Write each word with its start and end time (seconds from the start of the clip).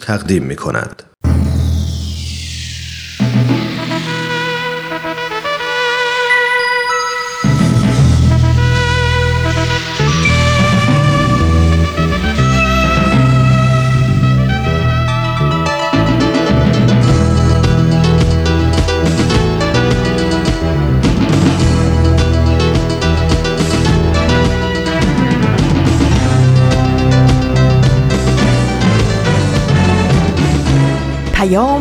تقدیم 0.00 0.42
می 0.42 0.56
کند. 0.56 1.11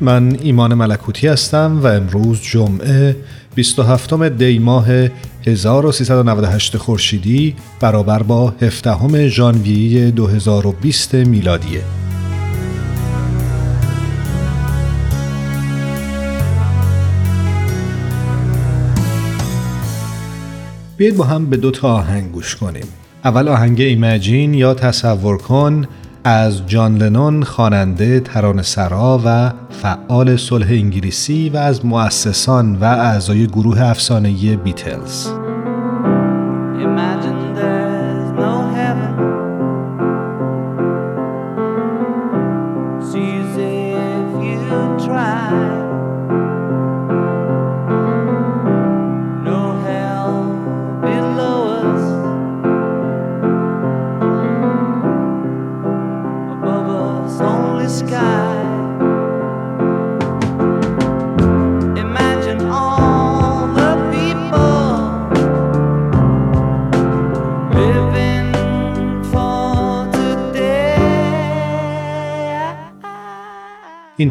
من 0.00 0.36
ایمان 0.42 0.74
ملکوتی 0.74 1.28
هستم 1.28 1.80
و 1.82 1.86
امروز 1.86 2.40
جمعه 2.40 3.16
27 3.54 4.28
دی 4.28 4.58
ماه 4.58 4.88
1398 5.46 6.76
خورشیدی 6.76 7.56
برابر 7.80 8.22
با 8.22 8.54
17 8.62 9.28
ژانویه 9.28 10.10
2020 10.10 11.14
میلادیه. 11.14 11.82
بیاید 20.96 21.16
با 21.16 21.24
هم 21.24 21.46
به 21.46 21.56
دو 21.56 21.70
تا 21.70 21.92
آهنگ 21.94 22.32
گوش 22.32 22.56
کنیم. 22.56 22.86
اول 23.24 23.48
آهنگ 23.48 23.80
ایمجین 23.80 24.54
یا 24.54 24.74
تصور 24.74 25.38
کن 25.38 25.84
از 26.24 26.66
جان 26.66 26.98
لنون 26.98 27.42
خواننده 27.42 28.20
سرا 28.62 29.20
و 29.24 29.52
فعال 29.70 30.36
صلح 30.36 30.66
انگلیسی 30.70 31.48
و 31.48 31.56
از 31.56 31.86
مؤسسان 31.86 32.76
و 32.76 32.84
اعضای 32.84 33.46
گروه 33.46 33.80
افسانه‌ای 33.80 34.56
بیتلز. 34.56 35.28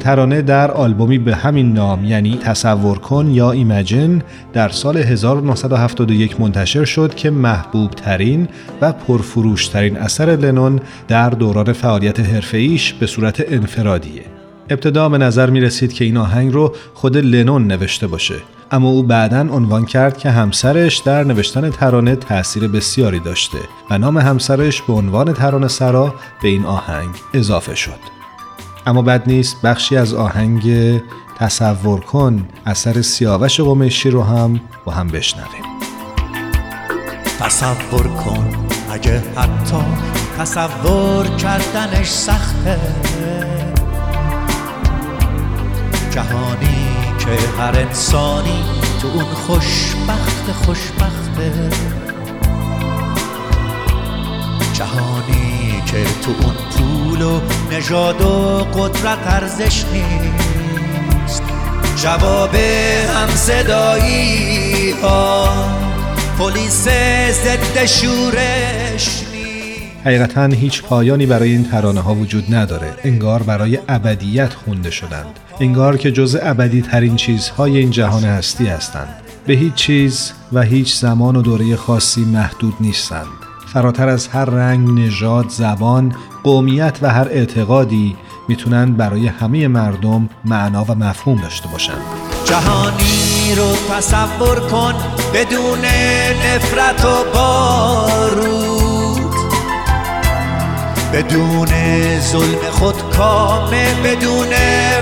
ترانه 0.08 0.42
در 0.42 0.72
آلبومی 0.72 1.18
به 1.18 1.36
همین 1.36 1.74
نام 1.74 2.06
یعنی 2.06 2.38
تصور 2.38 3.00
کن 3.00 3.28
یا 3.32 3.52
ایمجن 3.52 4.22
در 4.54 4.70
سال 4.70 4.98
1971 4.98 6.42
منتشر 6.42 6.86
شد 6.86 7.16
که 7.16 7.30
محبوب 7.30 7.92
ترین 7.92 8.48
و 8.82 8.92
پرفروش 8.92 9.68
ترین 9.68 9.98
اثر 9.98 10.26
لنون 10.26 10.80
در 11.08 11.30
دوران 11.30 11.74
فعالیت 11.74 12.20
حرفه‌ایش 12.20 12.94
به 12.94 13.08
صورت 13.08 13.44
انفرادیه. 13.52 14.22
ابتدا 14.70 15.10
به 15.10 15.18
نظر 15.18 15.50
می 15.50 15.62
رسید 15.62 15.94
که 15.94 16.06
این 16.06 16.18
آهنگ 16.18 16.54
رو 16.54 16.76
خود 16.94 17.18
لنون 17.18 17.68
نوشته 17.68 18.08
باشه 18.08 18.36
اما 18.72 18.90
او 18.90 19.04
بعدا 19.04 19.40
عنوان 19.40 19.86
کرد 19.86 20.18
که 20.18 20.30
همسرش 20.30 20.98
در 20.98 21.24
نوشتن 21.24 21.70
ترانه 21.70 22.16
تاثیر 22.16 22.68
بسیاری 22.68 23.20
داشته 23.20 23.60
و 23.90 23.98
نام 23.98 24.18
همسرش 24.18 24.82
به 24.82 24.94
عنوان 24.94 25.34
ترانه 25.34 25.68
سرا 25.68 26.16
به 26.42 26.48
این 26.48 26.66
آهنگ 26.66 27.16
اضافه 27.34 27.76
شد. 27.76 28.17
اما 28.88 29.02
بد 29.02 29.24
نیست 29.28 29.62
بخشی 29.62 29.98
از 29.98 30.14
آهنگ 30.14 31.02
تصور 31.38 32.00
کن 32.00 32.48
اثر 32.66 33.02
سیاوش 33.02 33.60
قمیشی 33.60 34.10
رو 34.10 34.24
هم 34.24 34.62
با 34.86 34.92
هم 34.92 35.08
بشنویم. 35.08 35.64
تصور 37.40 38.08
کن 38.08 38.68
اگه 38.92 39.24
حتی 39.36 39.78
تصور 40.40 41.28
کردنش 41.28 42.10
سخته. 42.10 42.80
جهانی 46.12 46.88
که 47.20 47.62
هر 47.62 47.80
انسانی 47.80 48.64
تو 49.02 49.08
اون 49.08 49.24
خوشبخت 49.24 50.52
خوشبخته. 50.52 51.70
جهانی 54.78 55.82
که 55.86 56.04
تو 56.22 56.32
اون 56.32 56.56
پول 56.72 57.22
و 57.22 57.42
نژاد 57.72 58.22
و 58.22 58.58
قدرت 58.58 59.28
ارزش 59.28 59.86
نیست. 59.94 61.44
جواب 61.96 62.56
هم 62.56 63.28
صدایی 63.28 64.92
ها 64.92 65.50
پلیس 66.40 66.88
ضد 67.32 67.86
شورش 67.86 69.24
حقیقتا 70.06 70.46
هیچ 70.46 70.84
پایانی 70.84 71.26
برای 71.26 71.52
این 71.52 71.64
ترانه 71.64 72.02
ها 72.02 72.16
وجود 72.16 72.56
نداره. 72.56 72.94
انگار 73.04 73.44
برای 73.44 73.80
ابدیت 73.88 74.54
خونده 74.54 74.92
شدند. 74.92 75.40
انگار 75.60 75.98
که 75.98 76.12
جز 76.12 76.38
ابدی 76.42 76.82
ترین 76.82 77.16
چیزهای 77.16 77.78
این 77.78 77.92
جهان 77.92 78.24
هستی 78.24 78.68
هستند. 78.68 79.16
به 79.48 79.54
هیچ 79.54 79.74
چیز 79.74 80.32
و 80.54 80.62
هیچ 80.62 80.96
زمان 80.96 81.36
و 81.36 81.42
دوره 81.42 81.76
خاصی 81.76 82.22
محدود 82.22 82.74
نیستند. 82.80 83.47
فراتر 83.74 84.10
از 84.10 84.28
هر 84.28 84.46
رنگ، 84.46 85.00
نژاد، 85.00 85.50
زبان، 85.50 86.16
قومیت 86.44 86.98
و 87.02 87.10
هر 87.10 87.28
اعتقادی 87.28 88.16
می‌تونن 88.48 88.94
برای 88.94 89.28
همه 89.28 89.68
مردم 89.68 90.30
معنا 90.46 90.84
و 90.84 90.96
مفهوم 90.96 91.42
داشته 91.42 91.68
باشند. 91.68 92.02
جهانی 92.46 93.56
رو 93.58 93.76
تصور 93.96 94.60
کن 94.60 94.94
بدون 95.34 95.80
نفرت 96.46 97.06
و 97.06 97.24
بارود 97.34 98.88
بدون 101.14 101.68
ظلم 102.20 102.72
خود 102.72 102.96
کامه 103.18 103.94
بدون 104.04 104.48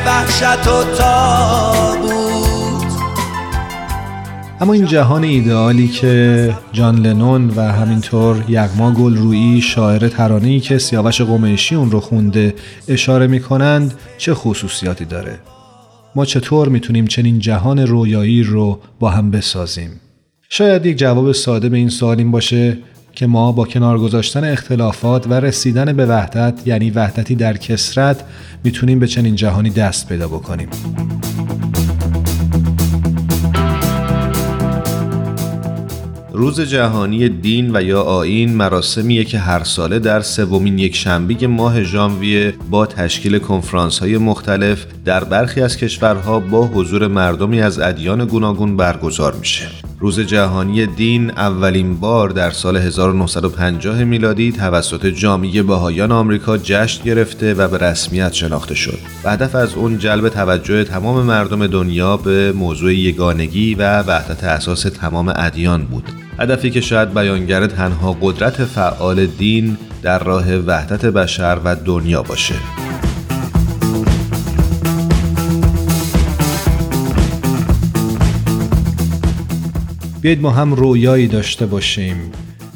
وحشت 0.06 0.68
و 0.68 0.84
تابود 0.98 2.25
اما 4.62 4.74
این 4.74 4.86
جهان 4.86 5.24
ایدئالی 5.24 5.88
که 5.88 6.54
جان 6.72 6.96
لنون 6.96 7.50
و 7.56 7.62
همینطور 7.62 8.46
یغما 8.50 8.92
گلرویی 8.92 9.62
شاعر 9.62 10.08
ترانه‌ای 10.08 10.60
که 10.60 10.78
سیاوش 10.78 11.22
قمیشی 11.22 11.76
اون 11.76 11.92
رو 11.92 12.00
خونده 12.00 12.56
اشاره 12.88 13.28
می‌کنند 13.28 13.94
چه 14.18 14.34
خصوصیاتی 14.34 15.06
داره؟ 15.06 15.40
ما 16.16 16.26
چطور 16.26 16.70
می‌تونیم 16.70 17.08
چنین 17.08 17.40
جهان 17.40 17.80
رویایی 17.80 18.44
رو 18.44 18.80
با 19.00 19.10
هم 19.10 19.32
بسازیم؟ 19.32 19.90
شاید 20.50 20.86
یک 20.86 20.98
جواب 20.98 21.32
ساده 21.32 21.70
به 21.70 21.78
این 21.78 21.90
سوال 21.90 22.18
این 22.18 22.32
باشه 22.32 22.78
که 23.14 23.28
ما 23.28 23.52
با 23.52 23.66
کنار 23.66 24.00
گذاشتن 24.00 24.44
اختلافات 24.44 25.28
و 25.28 25.34
رسیدن 25.34 25.94
به 25.94 26.06
وحدت 26.06 26.62
یعنی 26.66 26.90
وحدتی 26.92 27.36
در 27.36 27.58
کسرت 27.58 28.24
می‌تونیم 28.64 29.00
به 29.00 29.08
چنین 29.08 29.36
جهانی 29.36 29.70
دست 29.70 30.10
پیدا 30.10 30.28
بکنیم. 30.28 30.70
روز 36.36 36.62
جهانی 36.62 37.30
دین 37.30 37.76
و 37.76 37.82
یا 37.84 38.02
آین 38.02 38.56
مراسمیه 38.56 39.24
که 39.24 39.40
هر 39.40 39.64
ساله 39.64 40.00
در 40.00 40.22
سومین 40.22 40.80
یک 40.80 40.96
شنبه 40.96 41.48
ماه 41.48 41.84
ژانویه 41.84 42.54
با 42.70 42.86
تشکیل 42.86 43.38
کنفرانس 43.40 44.00
های 44.00 44.18
مختلف 44.18 44.86
در 45.06 45.24
برخی 45.24 45.62
از 45.62 45.78
کشورها 45.78 46.40
با 46.40 46.68
حضور 46.68 47.08
مردمی 47.08 47.62
از 47.62 47.80
ادیان 47.80 48.26
گوناگون 48.26 48.78
برگزار 48.78 49.36
میشه. 49.36 49.68
روز 50.00 50.20
جهانی 50.20 50.86
دین 50.86 51.32
اولین 51.32 52.00
بار 52.00 52.30
در 52.30 52.52
سال 52.52 52.78
1950 52.78 54.04
میلادی 54.04 54.52
توسط 54.52 55.06
جامعه 55.06 55.64
بهایان 55.64 56.12
آمریکا 56.12 56.58
جشن 56.58 57.04
گرفته 57.04 57.54
و 57.54 57.68
به 57.68 57.78
رسمیت 57.78 58.34
شناخته 58.34 58.76
شد. 58.76 59.00
و 59.24 59.32
هدف 59.32 59.56
از 59.56 59.74
اون 59.74 59.98
جلب 59.98 60.30
توجه 60.30 60.84
تمام 60.84 61.26
مردم 61.26 61.68
دنیا 61.68 62.18
به 62.18 62.52
موضوع 62.52 62.94
یگانگی 62.94 63.76
و 63.76 64.02
وحدت 64.02 64.44
اساس 64.44 64.82
تمام 64.82 65.34
ادیان 65.36 65.84
بود. 65.86 66.25
هدفی 66.40 66.70
که 66.70 66.82
شاید 66.82 67.14
بیانگر 67.14 67.68
تنها 67.68 68.18
قدرت 68.22 68.66
فعال 68.66 69.26
دین 69.26 69.78
در 70.02 70.20
راه 70.24 70.56
وحدت 70.56 71.06
بشر 71.06 71.60
و 71.64 71.76
دنیا 71.76 72.24
باشه. 72.24 72.56
بیاید 80.22 80.42
ما 80.42 80.52
هم 80.52 80.74
رویایی 80.74 81.28
داشته 81.28 81.66
باشیم 81.66 82.16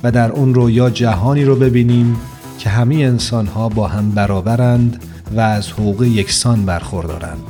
و 0.03 0.11
در 0.11 0.31
اون 0.31 0.53
رویا 0.53 0.89
جهانی 0.89 1.45
رو 1.45 1.55
ببینیم 1.55 2.15
که 2.59 2.69
همه 2.69 2.95
انسان 2.95 3.47
ها 3.47 3.69
با 3.69 3.87
هم 3.87 4.11
برابرند 4.11 5.03
و 5.35 5.39
از 5.39 5.71
حقوق 5.71 6.03
یکسان 6.03 6.65
برخوردارند. 6.65 7.43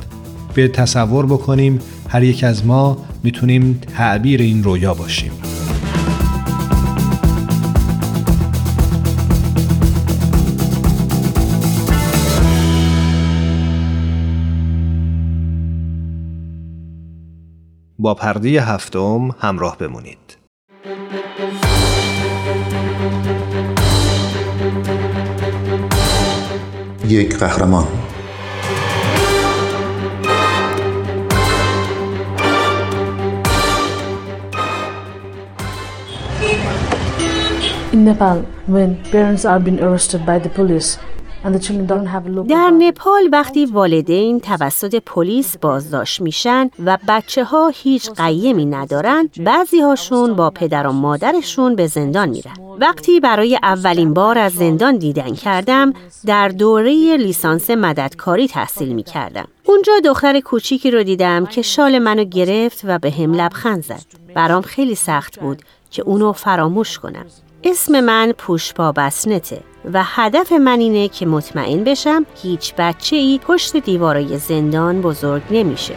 بیاید 0.54 0.72
تصور 0.72 1.26
بکنیم 1.26 1.78
هر 2.08 2.22
یک 2.22 2.44
از 2.44 2.66
ما 2.66 2.98
می‌تونیم 3.22 3.80
تعبیر 3.96 4.40
این 4.40 4.64
رویا 4.64 4.94
باشیم. 4.94 5.49
با 18.02 18.14
پرده 18.14 18.48
هفتم 18.48 19.28
همراه 19.38 19.78
بمونید. 19.78 20.36
یک 27.08 27.36
قهرمان 27.36 27.86
In 37.92 38.04
Nepal, 38.04 38.38
when 38.66 38.90
parents 39.12 39.44
are 39.44 39.60
being 39.66 39.80
arrested 39.80 40.24
by 40.24 40.38
the 40.38 40.48
police, 40.48 40.96
در 42.48 42.70
نپال 42.70 43.28
وقتی 43.32 43.66
والدین 43.66 44.40
توسط 44.40 45.02
پلیس 45.06 45.56
بازداشت 45.56 46.20
میشن 46.20 46.70
و 46.84 46.98
بچه 47.08 47.44
ها 47.44 47.72
هیچ 47.74 48.10
قیمی 48.10 48.66
ندارن 48.66 49.28
بعضی 49.44 49.80
هاشون 49.80 50.34
با 50.34 50.50
پدر 50.50 50.86
و 50.86 50.92
مادرشون 50.92 51.76
به 51.76 51.86
زندان 51.86 52.28
میرن. 52.28 52.52
وقتی 52.80 53.20
برای 53.20 53.58
اولین 53.62 54.14
بار 54.14 54.38
از 54.38 54.52
زندان 54.52 54.96
دیدن 54.96 55.34
کردم 55.34 55.92
در 56.26 56.48
دوره 56.48 57.16
لیسانس 57.16 57.70
مددکاری 57.70 58.48
تحصیل 58.48 58.94
می‌کردم. 58.94 59.48
اونجا 59.64 59.92
دختر 60.04 60.40
کوچیکی 60.40 60.90
رو 60.90 61.02
دیدم 61.02 61.46
که 61.46 61.62
شال 61.62 61.98
منو 61.98 62.24
گرفت 62.24 62.80
و 62.84 62.98
به 62.98 63.10
هم 63.10 63.34
لبخند 63.34 63.84
زد. 63.84 64.04
برام 64.34 64.62
خیلی 64.62 64.94
سخت 64.94 65.40
بود 65.40 65.62
که 65.90 66.02
اونو 66.02 66.32
فراموش 66.32 66.98
کنم. 66.98 67.26
اسم 67.64 68.00
من 68.00 68.32
پوشپا 68.38 68.92
بسنته 68.92 69.60
و 69.92 70.02
هدف 70.04 70.52
من 70.52 70.80
اینه 70.80 71.08
که 71.08 71.26
مطمئن 71.26 71.84
بشم 71.84 72.26
هیچ 72.42 72.74
بچه 72.78 73.16
ای 73.16 73.40
پشت 73.42 73.76
دیوارای 73.76 74.38
زندان 74.38 75.00
بزرگ 75.00 75.42
نمیشه. 75.50 75.94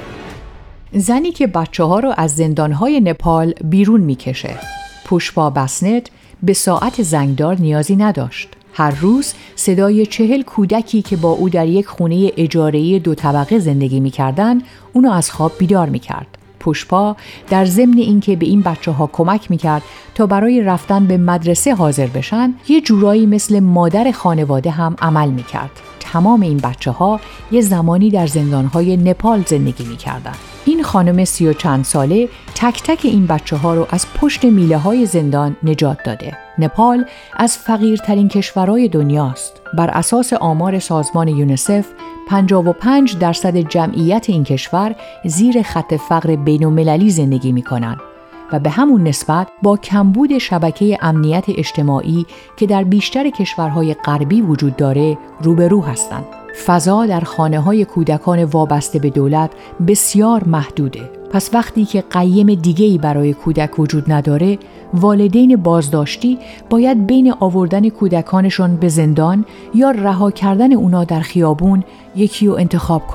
زنی 0.93 1.31
که 1.31 1.47
بچه 1.47 1.83
ها 1.83 1.99
رو 1.99 2.13
از 2.17 2.41
های 2.79 2.99
نپال 2.99 3.53
بیرون 3.63 4.01
می‌کشه. 4.01 4.59
پوشپا 5.05 5.49
بسنت 5.49 6.09
به 6.43 6.53
ساعت 6.53 7.01
زنگدار 7.01 7.55
نیازی 7.55 7.95
نداشت. 7.95 8.49
هر 8.73 8.91
روز 9.01 9.33
صدای 9.55 10.05
چهل 10.05 10.41
کودکی 10.41 11.01
که 11.01 11.17
با 11.17 11.29
او 11.29 11.49
در 11.49 11.67
یک 11.67 11.87
خونه 11.87 12.31
اجارهی 12.37 12.99
دو 12.99 13.15
طبقه 13.15 13.59
زندگی 13.59 13.99
می‌کردن 13.99 14.61
اونو 14.93 15.11
از 15.11 15.31
خواب 15.31 15.51
بیدار 15.57 15.89
می‌کرد. 15.89 16.27
پوشپا 16.63 17.15
در 17.49 17.65
ضمن 17.65 17.97
اینکه 17.97 18.35
به 18.35 18.45
این 18.45 18.61
بچه 18.61 18.91
ها 18.91 19.09
کمک 19.13 19.51
می‌کرد 19.51 19.81
تا 20.15 20.25
برای 20.25 20.61
رفتن 20.61 21.05
به 21.05 21.17
مدرسه 21.17 21.75
حاضر 21.75 22.07
بشن 22.07 22.53
یه 22.67 22.81
جورایی 22.81 23.25
مثل 23.25 23.59
مادر 23.59 24.11
خانواده 24.11 24.69
هم 24.71 24.95
عمل 25.01 25.29
می‌کرد. 25.29 25.92
تمام 26.13 26.41
این 26.41 26.57
بچه 26.57 26.91
ها 26.91 27.19
یه 27.51 27.61
زمانی 27.61 28.09
در 28.09 28.27
زندان 28.27 28.65
های 28.65 28.97
نپال 28.97 29.43
زندگی 29.47 29.85
می‌کردن 29.85 30.31
این 30.65 30.83
خانم 30.83 31.25
سی 31.25 31.47
و 31.47 31.53
چند 31.53 31.85
ساله 31.85 32.29
تک 32.55 32.83
تک 32.83 32.99
این 33.03 33.25
بچه 33.25 33.55
ها 33.55 33.73
رو 33.73 33.87
از 33.89 34.05
پشت 34.21 34.45
میله 34.45 34.77
های 34.77 35.05
زندان 35.05 35.57
نجات 35.63 35.97
داده. 36.05 36.37
نپال 36.59 37.05
از 37.37 37.57
فقیرترین 37.57 38.27
کشورهای 38.27 38.87
دنیاست. 38.87 39.61
بر 39.77 39.89
اساس 39.89 40.33
آمار 40.33 40.79
سازمان 40.79 41.27
یونسف 41.27 41.85
55 42.27 43.17
درصد 43.17 43.57
جمعیت 43.57 44.25
این 44.29 44.43
کشور 44.43 44.95
زیر 45.25 45.61
خط 45.61 45.93
فقر 45.93 46.35
بین 46.35 47.09
زندگی 47.09 47.51
می 47.51 47.61
کنند 47.61 48.12
و 48.51 48.59
به 48.59 48.69
همون 48.69 49.07
نسبت 49.07 49.47
با 49.63 49.77
کمبود 49.77 50.37
شبکه 50.37 50.97
امنیت 51.01 51.45
اجتماعی 51.47 52.25
که 52.57 52.65
در 52.65 52.83
بیشتر 52.83 53.29
کشورهای 53.29 53.93
غربی 53.93 54.41
وجود 54.41 54.75
داره 54.75 55.17
روبرو 55.41 55.81
هستند. 55.81 56.25
فضا 56.65 57.05
در 57.05 57.19
خانه 57.21 57.59
های 57.59 57.85
کودکان 57.85 58.43
وابسته 58.43 58.99
به 58.99 59.09
دولت 59.09 59.51
بسیار 59.87 60.43
محدوده. 60.43 61.09
پس 61.31 61.49
وقتی 61.53 61.85
که 61.85 62.03
قیم 62.09 62.53
دیگهی 62.53 62.97
برای 62.97 63.33
کودک 63.33 63.79
وجود 63.79 64.11
نداره، 64.11 64.59
والدین 64.93 65.55
بازداشتی 65.55 66.39
باید 66.69 67.07
بین 67.07 67.33
آوردن 67.39 67.89
کودکانشون 67.89 68.75
به 68.75 68.89
زندان 68.89 69.45
یا 69.75 69.91
رها 69.91 70.31
کردن 70.31 70.73
اونا 70.73 71.03
در 71.03 71.19
خیابون 71.19 71.83
یکی 72.15 72.47
رو 72.47 72.53
انتخاب 72.53 73.07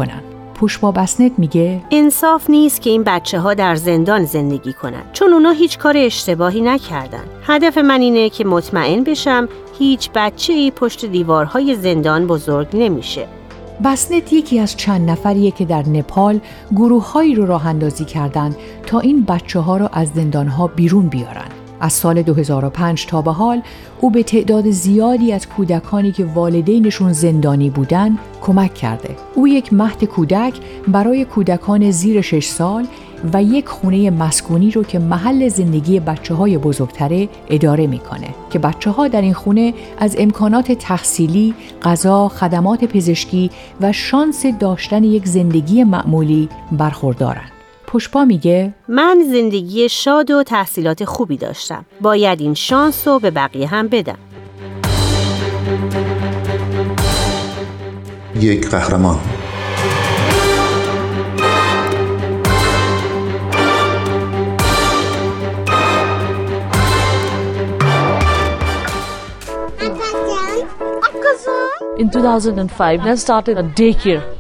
کنن. 0.59 0.69
پوشبا 0.69 0.93
بسنت 0.93 1.33
میگه 1.39 1.81
انصاف 1.91 2.51
نیست 2.51 2.83
که 2.83 2.91
این 2.91 3.03
بچه 3.03 3.41
ها 3.41 3.55
در 3.55 3.75
زندان 3.77 4.25
زندگی 4.25 4.73
کنن 4.73 5.03
چون 5.13 5.33
اونا 5.33 5.51
هیچ 5.51 5.79
کار 5.79 5.97
اشتباهی 5.97 6.61
نکردن 6.61 7.25
هدف 7.43 7.79
من 7.79 8.01
اینه 8.01 8.31
که 8.31 8.45
مطمئن 8.45 9.05
بشم 9.05 9.49
هیچ 9.79 10.11
بچه 10.15 10.53
ای 10.53 10.71
پشت 10.71 11.05
دیوارهای 11.05 11.75
زندان 11.75 12.27
بزرگ 12.27 12.69
نمیشه 12.73 13.27
بسنت 13.85 14.33
یکی 14.33 14.59
از 14.59 14.77
چند 14.77 15.11
نفریه 15.11 15.51
که 15.51 15.65
در 15.65 15.89
نپال 15.89 16.41
گروههایی 16.73 17.35
رو 17.35 17.47
راه 17.47 17.67
اندازی 17.67 18.05
کردند 18.05 18.57
تا 18.87 19.01
این 19.01 19.25
بچه 19.25 19.61
ها 19.61 19.77
رو 19.77 19.89
از 19.93 20.09
زندان 20.09 20.49
ها 20.49 20.67
بیرون 20.67 21.09
بیارن. 21.09 21.58
از 21.81 21.93
سال 21.93 22.23
2005 22.23 23.07
تا 23.07 23.23
به 23.23 23.33
حال 23.33 23.63
او 24.01 24.11
به 24.11 24.23
تعداد 24.23 24.71
زیادی 24.71 25.33
از 25.33 25.49
کودکانی 25.49 26.13
که 26.13 26.25
والدینشون 26.25 27.13
زندانی 27.13 27.71
بودن 27.71 28.19
کمک 28.41 28.75
کرده. 28.75 29.17
او 29.35 29.49
یک 29.49 29.73
مهد 29.73 30.05
کودک 30.05 30.55
برای 30.89 31.25
کودکان 31.25 31.91
زیر 31.91 32.21
6 32.21 32.47
سال 32.47 32.87
و 33.33 33.43
یک 33.43 33.69
خونه 33.69 34.11
مسکونی 34.11 34.71
رو 34.71 34.85
که 34.85 34.99
محل 34.99 35.49
زندگی 35.49 36.01
بچه 36.01 36.35
های 36.35 36.59
بزرگتره 36.59 37.29
اداره 37.51 37.87
می‌کنه 37.87 38.29
که 38.51 38.59
بچه 38.59 38.91
ها 38.91 39.09
در 39.09 39.21
این 39.21 39.35
خونه 39.35 39.75
از 39.99 40.17
امکانات 40.19 40.73
تحصیلی، 40.73 41.55
غذا، 41.83 42.29
خدمات 42.29 42.85
پزشکی 42.85 43.51
و 43.81 43.93
شانس 43.93 44.47
داشتن 44.47 45.05
یک 45.05 45.27
زندگی 45.27 45.85
معمولی 45.85 46.49
برخوردارند. 46.73 47.58
پشپا 47.89 48.25
میگه 48.25 48.75
من 48.89 49.25
زندگی 49.33 49.89
شاد 49.89 50.31
و 50.31 50.43
تحصیلات 50.43 51.05
خوبی 51.05 51.37
داشتم. 51.37 51.85
باید 52.01 52.41
این 52.41 52.55
شانس 52.55 53.09
رو 53.09 53.19
به 53.19 53.31
بقیه 53.31 53.67
هم 53.67 53.89
بدم. 53.89 54.19
یک 58.41 58.69
قهرمان 58.71 59.19
In 71.99 72.09
2005, 72.11 73.01
I 73.01 73.15
started 73.17 73.59
a 73.59 73.65
daycare 73.65 74.38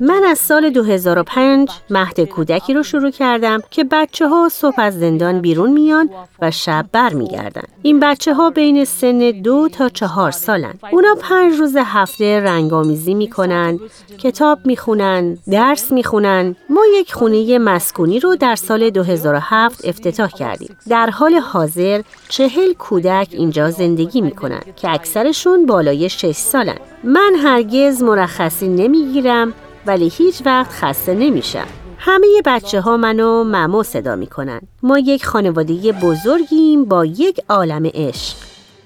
من 0.00 0.24
از 0.28 0.38
سال 0.38 0.70
2005 0.70 1.68
مهد 1.90 2.20
کودکی 2.20 2.74
رو 2.74 2.82
شروع 2.82 3.10
کردم 3.10 3.62
که 3.70 3.84
بچه 3.84 4.28
ها 4.28 4.48
صبح 4.52 4.74
از 4.78 4.98
زندان 5.00 5.40
بیرون 5.40 5.72
میان 5.72 6.10
و 6.42 6.50
شب 6.50 6.86
بر 6.92 7.12
میگردن. 7.12 7.62
این 7.82 8.00
بچه 8.00 8.34
ها 8.34 8.50
بین 8.50 8.84
سن 8.84 9.30
دو 9.44 9.68
تا 9.68 9.88
چهار 9.88 10.30
سالن. 10.30 10.74
اونا 10.92 11.14
پنج 11.20 11.54
روز 11.58 11.76
هفته 11.76 12.40
رنگامیزی 12.40 13.14
می‌کنن، 13.14 13.78
کتاب 14.18 14.58
می‌خونن، 14.64 15.38
درس 15.50 15.92
می‌خونن. 15.92 16.56
ما 16.70 16.82
یک 16.94 17.14
خونه 17.14 17.58
مسکونی 17.58 18.20
رو 18.20 18.36
در 18.36 18.54
سال 18.54 18.90
2007 18.90 19.84
افتتاح 19.84 20.30
کردیم. 20.30 20.76
در 20.88 21.10
حال 21.10 21.34
حاضر 21.34 22.02
چهل 22.28 22.72
کودک 22.72 23.28
اینجا 23.30 23.70
زندگی 23.70 24.20
می 24.20 24.32
که 24.76 24.90
اکثرشون 24.90 25.66
بالای 25.66 26.08
6 26.08 26.32
سالن. 26.32 26.76
من 27.04 27.34
هرگز 27.42 28.02
مرخصی 28.02 28.65
نمی‌گیرم 28.66 29.52
ولی 29.86 30.08
هیچ 30.08 30.42
وقت 30.46 30.70
خسته 30.70 31.14
نمیشم. 31.14 31.66
همه 31.98 32.26
بچه 32.46 32.80
ها 32.80 32.96
منو 32.96 33.44
ممو 33.44 33.82
صدا 33.82 34.16
می‌کنن. 34.16 34.60
ما 34.82 34.98
یک 34.98 35.26
خانواده 35.26 35.92
بزرگیم 35.92 36.84
با 36.84 37.04
یک 37.04 37.40
عالم 37.48 37.86
عشق. 37.94 38.36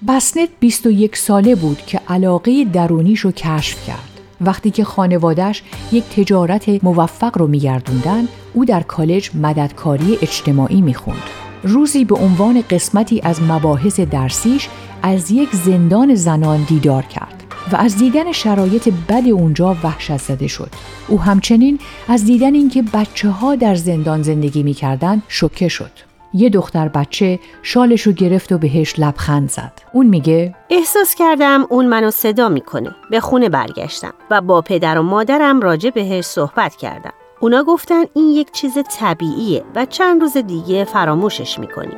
بسنت 0.07 0.49
21 0.59 1.17
ساله 1.17 1.55
بود 1.55 1.77
که 1.77 1.99
علاقه 2.07 2.65
درونیش 2.73 3.19
رو 3.19 3.31
کشف 3.31 3.87
کرد. 3.87 4.19
وقتی 4.41 4.71
که 4.71 4.83
خانوادش 4.83 5.63
یک 5.91 6.03
تجارت 6.03 6.83
موفق 6.83 7.37
رو 7.37 7.47
میگردوندن 7.47 8.27
او 8.53 8.65
در 8.65 8.83
کالج 8.83 9.29
مددکاری 9.35 10.17
اجتماعی 10.21 10.81
می‌خوند. 10.81 11.23
روزی 11.63 12.05
به 12.05 12.15
عنوان 12.15 12.63
قسمتی 12.69 13.21
از 13.23 13.41
مباحث 13.41 13.99
درسیش 13.99 14.69
از 15.01 15.31
یک 15.31 15.49
زندان 15.55 16.15
زنان 16.15 16.63
دیدار 16.63 17.03
کرد 17.03 17.40
و 17.71 17.75
از 17.75 17.97
دیدن 17.97 18.31
شرایط 18.31 18.89
بد 19.09 19.27
اونجا 19.27 19.75
وحشت 19.83 20.17
زده 20.17 20.47
شد. 20.47 20.69
او 21.07 21.21
همچنین 21.21 21.79
از 22.07 22.25
دیدن 22.25 22.53
اینکه 22.53 22.83
بچه 22.93 23.29
ها 23.29 23.55
در 23.55 23.75
زندان 23.75 24.21
زندگی 24.21 24.63
می‌کردن 24.63 25.21
شوکه 25.27 25.67
شد. 25.67 25.91
یه 26.33 26.49
دختر 26.49 26.87
بچه 26.87 27.39
شالش 27.63 28.01
رو 28.01 28.11
گرفت 28.11 28.51
و 28.51 28.57
بهش 28.57 28.99
لبخند 28.99 29.49
زد. 29.49 29.71
اون 29.93 30.05
میگه 30.05 30.55
احساس 30.69 31.15
کردم 31.15 31.65
اون 31.69 31.85
منو 31.85 32.11
صدا 32.11 32.49
می‌کنه. 32.49 32.95
به 33.11 33.19
خونه 33.19 33.49
برگشتم 33.49 34.13
و 34.31 34.41
با 34.41 34.61
پدر 34.61 34.97
و 34.97 35.03
مادرم 35.03 35.61
راجع 35.61 35.89
بهش 35.89 36.25
صحبت 36.25 36.75
کردم. 36.75 37.13
اونا 37.39 37.63
گفتن 37.63 38.03
این 38.15 38.29
یک 38.29 38.51
چیز 38.51 38.77
طبیعیه 38.99 39.63
و 39.75 39.85
چند 39.85 40.21
روز 40.21 40.37
دیگه 40.37 40.83
فراموشش 40.83 41.59
می‌کنیم. 41.59 41.97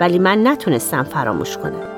ولی 0.00 0.18
من 0.18 0.46
نتونستم 0.46 1.02
فراموش 1.02 1.56
کنم. 1.56 1.95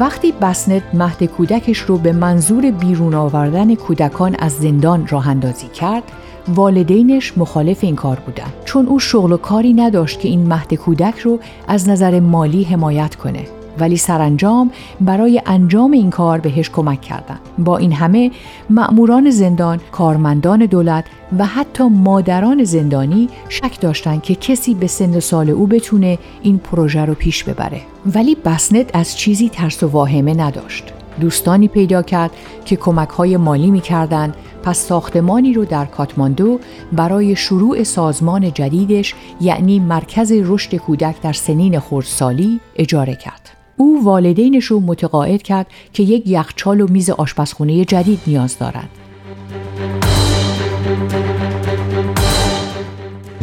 وقتی 0.00 0.32
بسنت 0.32 0.82
مهد 0.94 1.24
کودکش 1.24 1.78
رو 1.78 1.98
به 1.98 2.12
منظور 2.12 2.70
بیرون 2.70 3.14
آوردن 3.14 3.74
کودکان 3.74 4.36
از 4.38 4.52
زندان 4.52 5.06
راه 5.06 5.28
اندازی 5.28 5.68
کرد 5.68 6.02
والدینش 6.48 7.38
مخالف 7.38 7.78
این 7.84 7.96
کار 7.96 8.20
بودن. 8.20 8.52
چون 8.64 8.86
او 8.86 8.98
شغل 8.98 9.32
و 9.32 9.36
کاری 9.36 9.72
نداشت 9.72 10.20
که 10.20 10.28
این 10.28 10.46
مهد 10.46 10.74
کودک 10.74 11.18
رو 11.18 11.38
از 11.68 11.88
نظر 11.88 12.20
مالی 12.20 12.64
حمایت 12.64 13.14
کنه. 13.14 13.59
ولی 13.80 13.96
سرانجام 13.96 14.70
برای 15.00 15.42
انجام 15.46 15.92
این 15.92 16.10
کار 16.10 16.38
بهش 16.38 16.70
کمک 16.70 17.00
کردند. 17.00 17.40
با 17.58 17.76
این 17.76 17.92
همه 17.92 18.30
مأموران 18.70 19.30
زندان، 19.30 19.80
کارمندان 19.92 20.66
دولت 20.66 21.04
و 21.38 21.46
حتی 21.46 21.84
مادران 21.84 22.64
زندانی 22.64 23.28
شک 23.48 23.80
داشتند 23.80 24.22
که 24.22 24.34
کسی 24.34 24.74
به 24.74 24.86
سن 24.86 25.20
سال 25.20 25.50
او 25.50 25.66
بتونه 25.66 26.18
این 26.42 26.58
پروژه 26.58 27.04
رو 27.04 27.14
پیش 27.14 27.44
ببره. 27.44 27.80
ولی 28.14 28.34
بسنت 28.34 28.90
از 28.96 29.16
چیزی 29.16 29.48
ترس 29.48 29.82
و 29.82 29.88
واهمه 29.88 30.34
نداشت. 30.34 30.84
دوستانی 31.20 31.68
پیدا 31.68 32.02
کرد 32.02 32.30
که 32.64 32.76
کمک 32.76 33.08
های 33.08 33.36
مالی 33.36 33.70
می 33.70 33.80
کردن 33.80 34.34
پس 34.62 34.78
ساختمانی 34.78 35.52
رو 35.52 35.64
در 35.64 35.84
کاتماندو 35.84 36.60
برای 36.92 37.36
شروع 37.36 37.82
سازمان 37.82 38.52
جدیدش 38.52 39.14
یعنی 39.40 39.80
مرکز 39.80 40.32
رشد 40.32 40.76
کودک 40.76 41.22
در 41.22 41.32
سنین 41.32 41.80
خردسالی 41.80 42.60
اجاره 42.76 43.14
کرد. 43.14 43.59
او 43.80 44.04
والدینش 44.04 44.64
رو 44.64 44.80
متقاعد 44.80 45.42
کرد 45.42 45.66
که 45.92 46.02
یک 46.02 46.22
یخچال 46.26 46.80
و 46.80 46.86
میز 46.88 47.10
آشپزخونه 47.10 47.84
جدید 47.84 48.20
نیاز 48.26 48.58
دارند. 48.58 48.88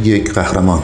یک 0.04 0.32
قهرمان 0.32 0.82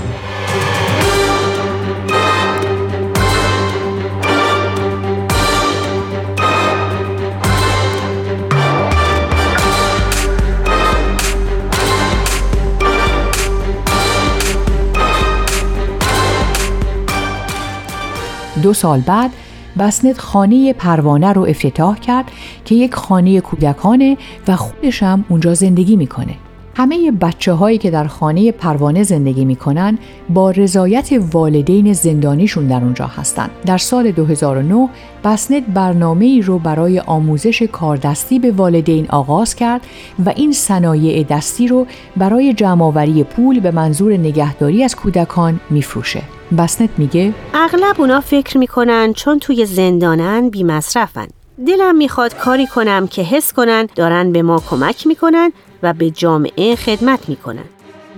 دو 18.63 18.73
سال 18.73 19.01
بعد 19.01 19.31
بسنت 19.79 20.19
خانه 20.19 20.73
پروانه 20.73 21.33
رو 21.33 21.43
افتتاح 21.43 21.99
کرد 21.99 22.31
که 22.65 22.75
یک 22.75 22.95
خانه 22.95 23.41
کودکانه 23.41 24.17
و 24.49 24.57
خودش 24.57 25.03
هم 25.03 25.25
اونجا 25.29 25.55
زندگی 25.55 25.97
می‌کنه. 25.97 26.35
همه 26.77 27.11
بچه 27.11 27.53
هایی 27.53 27.79
که 27.79 27.91
در 27.91 28.07
خانه 28.07 28.53
پروانه 28.53 29.03
زندگی 29.03 29.45
می‌کنن 29.45 29.99
با 30.29 30.51
رضایت 30.51 31.09
والدین 31.33 31.93
زندانیشون 31.93 32.67
در 32.67 32.83
اونجا 32.83 33.07
هستند. 33.07 33.51
در 33.67 33.79
سال 33.79 34.11
2009 34.11 34.89
بسنت 35.25 35.63
برنامه 35.75 36.25
ای 36.25 36.43
رو 36.43 36.59
برای 36.59 37.01
آموزش 37.01 37.63
کاردستی 37.63 38.39
به 38.39 38.51
والدین 38.51 39.07
آغاز 39.11 39.55
کرد 39.55 39.81
و 40.27 40.33
این 40.37 40.53
صنایع 40.53 41.25
دستی 41.25 41.69
رو 41.69 41.87
برای 42.17 42.55
جمعآوری 42.55 43.25
پول 43.25 43.61
به 43.61 43.71
منظور 43.71 44.13
نگهداری 44.13 44.85
از 44.85 44.97
کودکان 44.97 45.61
میفروشه. 45.71 46.23
بسنت 46.59 46.91
میگه 46.99 47.35
اغلب 47.55 48.01
اونا 48.01 48.21
فکر 48.21 48.59
می‌کنن 48.59 49.13
چون 49.13 49.39
توی 49.39 49.67
زندانن 49.67 50.51
بی 50.51 50.65
مصرفن. 50.65 51.27
دلم 51.67 51.97
می‌خواد 51.97 52.35
کاری 52.35 52.67
کنم 52.67 53.07
که 53.07 53.23
حس 53.23 53.53
کنن 53.53 53.89
دارن 53.97 54.33
به 54.33 54.43
ما 54.43 54.63
کمک 54.71 55.07
می‌کنن 55.07 55.53
و 55.83 55.93
به 55.93 56.11
جامعه 56.11 56.77
خدمت 56.77 57.29
می‌کنن. 57.29 57.65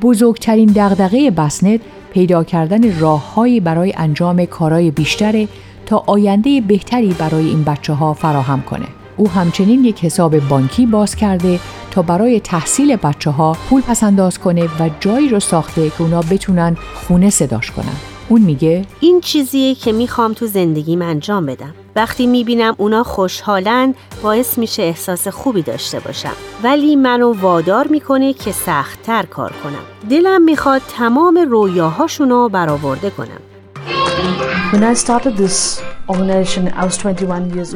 بزرگترین 0.02 0.72
دغدغه 0.76 1.30
بسنت 1.30 1.80
پیدا 2.12 2.44
کردن 2.44 3.00
راههایی 3.00 3.60
برای 3.60 3.94
انجام 3.96 4.44
کارهای 4.44 4.90
بیشتره 4.90 5.48
تا 5.86 6.04
آینده 6.06 6.60
بهتری 6.60 7.14
برای 7.18 7.48
این 7.48 7.64
بچه 7.64 7.92
ها 7.92 8.14
فراهم 8.14 8.62
کنه. 8.62 8.86
او 9.16 9.28
همچنین 9.28 9.84
یک 9.84 10.04
حساب 10.04 10.38
بانکی 10.38 10.86
باز 10.86 11.16
کرده 11.16 11.60
تا 11.90 12.02
برای 12.02 12.40
تحصیل 12.40 12.96
بچه 12.96 13.30
ها 13.30 13.56
پول 13.68 13.82
پسنداز 13.82 14.38
کنه 14.38 14.64
و 14.64 14.90
جایی 15.00 15.28
رو 15.28 15.40
ساخته 15.40 15.90
که 15.90 16.02
اونا 16.02 16.20
بتونن 16.20 16.76
خونه 16.94 17.30
صداش 17.30 17.70
کنن. 17.70 17.96
اون 18.28 18.40
میگه 18.42 18.84
این 19.00 19.20
چیزیه 19.20 19.74
که 19.74 19.92
می‌خوام 19.92 20.32
تو 20.32 20.46
زندگیم 20.46 21.02
انجام 21.02 21.46
بدم 21.46 21.74
وقتی 21.96 22.26
می‌بینم 22.26 22.74
اونا 22.78 23.02
خوشحالن 23.02 23.94
باعث 24.22 24.58
میشه 24.58 24.82
احساس 24.82 25.28
خوبی 25.28 25.62
داشته 25.62 26.00
باشم. 26.00 26.32
ولی 26.62 26.96
منو 26.96 27.32
وادار 27.32 27.86
می‌کنه 27.86 28.32
که 28.32 28.52
سختتر 28.52 29.22
کار 29.22 29.52
کنم. 29.64 30.08
دلم 30.10 30.42
می‌خواد 30.42 30.82
تمام 30.98 31.38
رویاهاشونو 31.38 32.48
برآورده 32.48 33.10
کنم. 33.10 33.55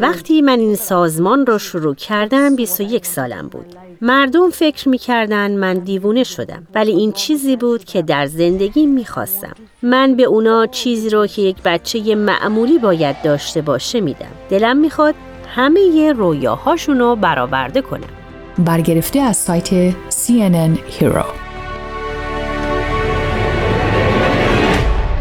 وقتی 0.00 0.42
من 0.42 0.58
این 0.58 0.76
سازمان 0.76 1.46
رو 1.46 1.58
شروع 1.58 1.94
کردم 1.94 2.56
21 2.56 3.06
سالم 3.06 3.48
بود. 3.48 3.66
مردم 4.00 4.50
فکر 4.50 4.88
می‌کردن 4.88 5.50
من 5.50 5.74
دیوونه 5.74 6.24
شدم 6.24 6.66
ولی 6.74 6.92
این 6.92 7.12
چیزی 7.12 7.56
بود 7.56 7.84
که 7.84 8.02
در 8.02 8.26
زندگی 8.26 8.86
می‌خواستم. 8.86 9.54
من 9.82 10.14
به 10.14 10.22
اونا 10.22 10.66
چیزی 10.66 11.10
رو 11.10 11.26
که 11.26 11.42
یک 11.42 11.56
بچه 11.64 12.14
معمولی 12.14 12.78
باید 12.78 13.22
داشته 13.22 13.62
باشه 13.62 14.00
میدم. 14.00 14.30
دلم 14.50 14.76
می‌خواد 14.76 15.14
همه 15.56 16.12
رویاهاشونو 16.12 17.16
برآورده 17.16 17.82
کنم. 17.82 18.08
برگرفته 18.58 19.18
از 19.18 19.36
سایت 19.36 19.90
CNN 19.90 20.78
Hero. 21.00 21.49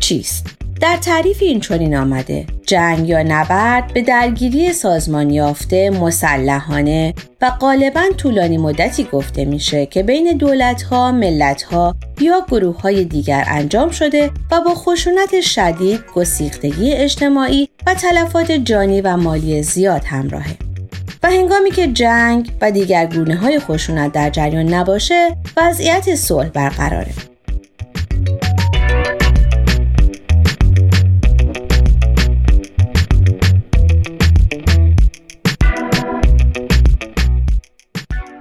چیست؟ 0.00 0.58
در 0.80 0.96
تعریف 0.96 1.38
این 1.42 1.60
چنین 1.60 1.96
آمده 1.96 2.46
جنگ 2.66 3.08
یا 3.08 3.22
نبرد 3.22 3.94
به 3.94 4.02
درگیری 4.02 4.72
سازمان 4.72 5.30
یافته 5.30 5.90
مسلحانه 5.90 7.14
و 7.42 7.50
غالبا 7.50 8.02
طولانی 8.16 8.58
مدتی 8.58 9.04
گفته 9.04 9.44
میشه 9.44 9.86
که 9.86 10.02
بین 10.02 10.36
دولتها، 10.36 11.12
ملتها 11.12 11.96
یا 12.20 12.46
گروه 12.50 12.80
های 12.80 13.04
دیگر 13.04 13.44
انجام 13.46 13.90
شده 13.90 14.30
و 14.50 14.60
با 14.60 14.74
خشونت 14.74 15.40
شدید، 15.40 16.00
گسیختگی 16.14 16.92
اجتماعی 16.92 17.68
و 17.86 17.94
تلفات 17.94 18.52
جانی 18.52 19.00
و 19.00 19.16
مالی 19.16 19.62
زیاد 19.62 20.04
همراهه. 20.04 20.56
و 21.22 21.30
هنگامی 21.30 21.70
که 21.70 21.86
جنگ 21.86 22.52
و 22.60 22.70
دیگر 22.70 23.06
گونه 23.06 23.36
های 23.36 23.58
خشونت 23.58 24.12
در 24.12 24.30
جریان 24.30 24.74
نباشه 24.74 25.36
وضعیت 25.56 26.14
صلح 26.14 26.48
برقراره 26.48 27.12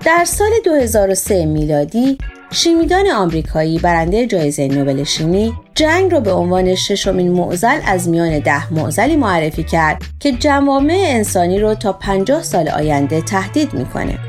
در 0.08 0.26
سال 0.26 0.50
2003 0.66 1.46
میلادی 1.46 2.18
شیمیدان 2.52 3.08
آمریکایی 3.08 3.80
برنده 3.80 4.28
جایزه 4.28 4.68
نوبل 4.68 5.04
شیمی 5.04 5.54
جنگ 5.76 6.12
را 6.12 6.20
به 6.20 6.34
عنوان 6.34 6.76
ششمین 6.76 7.32
معزل 7.32 7.80
از 7.86 8.10
میان 8.10 8.40
ده 8.40 8.74
معزلی 8.74 9.16
معرفی 9.16 9.64
کرد 9.64 10.02
که 10.20 10.32
جوامع 10.32 11.04
انسانی 11.08 11.60
را 11.60 11.76
تا 11.76 11.94
50 11.94 12.44
سال 12.44 12.70
آینده 12.70 13.22
تهدید 13.22 13.74
می‌کنه. 13.74 14.20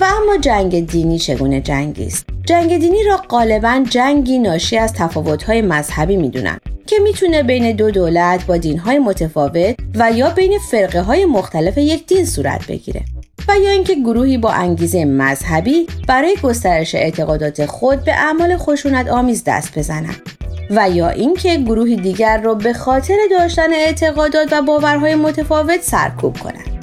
و 0.00 0.04
اما 0.04 0.36
جنگ 0.36 0.86
دینی 0.86 1.18
چگونه 1.18 1.60
جنگی 1.60 2.06
است؟ 2.06 2.26
جنگ 2.44 2.78
دینی 2.78 3.04
را 3.04 3.16
غالبا 3.16 3.84
جنگی 3.90 4.38
ناشی 4.38 4.78
از 4.78 4.92
تفاوت‌های 4.92 5.62
مذهبی 5.62 6.16
می‌دونن 6.16 6.58
که 6.86 6.96
می‌تونه 6.98 7.42
بین 7.42 7.76
دو 7.76 7.90
دولت 7.90 8.46
با 8.46 8.56
دینهای 8.56 8.98
متفاوت 8.98 9.76
و 9.94 10.12
یا 10.12 10.30
بین 10.30 10.58
فرقه 10.70 11.00
های 11.00 11.24
مختلف 11.24 11.78
یک 11.78 12.06
دین 12.06 12.24
صورت 12.24 12.66
بگیره. 12.66 13.04
و 13.48 13.58
یا 13.58 13.70
اینکه 13.70 13.94
گروهی 13.94 14.38
با 14.38 14.50
انگیزه 14.50 15.04
مذهبی 15.04 15.86
برای 16.08 16.36
گسترش 16.42 16.94
اعتقادات 16.94 17.66
خود 17.66 18.04
به 18.04 18.12
اعمال 18.12 18.56
خشونت 18.56 19.08
آمیز 19.08 19.44
دست 19.46 19.78
بزنند. 19.78 20.22
و 20.70 20.90
یا 20.90 21.08
اینکه 21.08 21.56
گروهی 21.56 21.96
دیگر 21.96 22.40
را 22.40 22.54
به 22.54 22.72
خاطر 22.72 23.16
داشتن 23.30 23.72
اعتقادات 23.72 24.52
و 24.52 24.62
باورهای 24.62 25.14
متفاوت 25.14 25.82
سرکوب 25.82 26.38
کنند. 26.38 26.75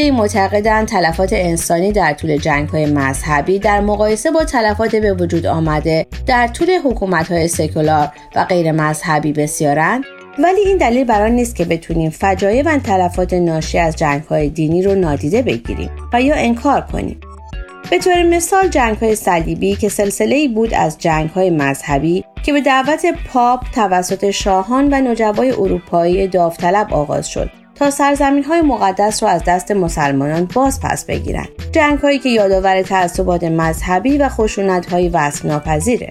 عدهای 0.00 0.10
معتقدند 0.10 0.88
تلفات 0.88 1.32
انسانی 1.32 1.92
در 1.92 2.12
طول 2.12 2.36
جنگ 2.36 2.68
های 2.68 2.86
مذهبی 2.86 3.58
در 3.58 3.80
مقایسه 3.80 4.30
با 4.30 4.44
تلفات 4.44 4.96
به 4.96 5.14
وجود 5.14 5.46
آمده 5.46 6.06
در 6.26 6.46
طول 6.46 6.70
حکومت 6.84 7.32
های 7.32 7.48
سکولار 7.48 8.08
و 8.36 8.44
غیر 8.44 8.72
مذهبی 8.72 9.32
بسیارند. 9.32 10.04
ولی 10.38 10.60
این 10.60 10.76
دلیل 10.76 11.04
برای 11.04 11.30
نیست 11.30 11.56
که 11.56 11.64
بتونیم 11.64 12.10
فجایع 12.10 12.62
و 12.62 12.78
تلفات 12.78 13.34
ناشی 13.34 13.78
از 13.78 13.96
جنگ 13.96 14.22
های 14.22 14.48
دینی 14.48 14.82
رو 14.82 14.94
نادیده 14.94 15.42
بگیریم 15.42 15.90
و 16.12 16.22
یا 16.22 16.34
انکار 16.34 16.80
کنیم. 16.80 17.20
به 17.90 17.98
طور 17.98 18.22
مثال 18.22 18.68
جنگ 18.68 18.96
های 18.96 19.14
صلیبی 19.14 19.76
که 19.76 19.88
سلسله 19.88 20.36
ای 20.36 20.48
بود 20.48 20.74
از 20.74 20.98
جنگ 20.98 21.30
های 21.30 21.50
مذهبی 21.50 22.24
که 22.42 22.52
به 22.52 22.60
دعوت 22.60 23.06
پاپ 23.32 23.60
توسط 23.74 24.30
شاهان 24.30 24.88
و 24.94 25.00
نجبای 25.00 25.50
اروپایی 25.50 26.28
داوطلب 26.28 26.94
آغاز 26.94 27.28
شد. 27.28 27.59
تا 27.80 27.90
سرزمین 27.90 28.44
های 28.44 28.60
مقدس 28.60 29.22
رو 29.22 29.28
از 29.28 29.42
دست 29.46 29.70
مسلمانان 29.70 30.44
باز 30.54 30.80
پس 30.80 31.04
بگیرند 31.04 31.48
جنگ 31.72 31.98
هایی 31.98 32.18
که 32.18 32.28
یادآور 32.28 32.82
تعصبات 32.82 33.44
مذهبی 33.44 34.18
و 34.18 34.28
خشونت 34.28 34.86
های 34.86 35.08
وصف 35.08 35.44
ناپذیره 35.44 36.10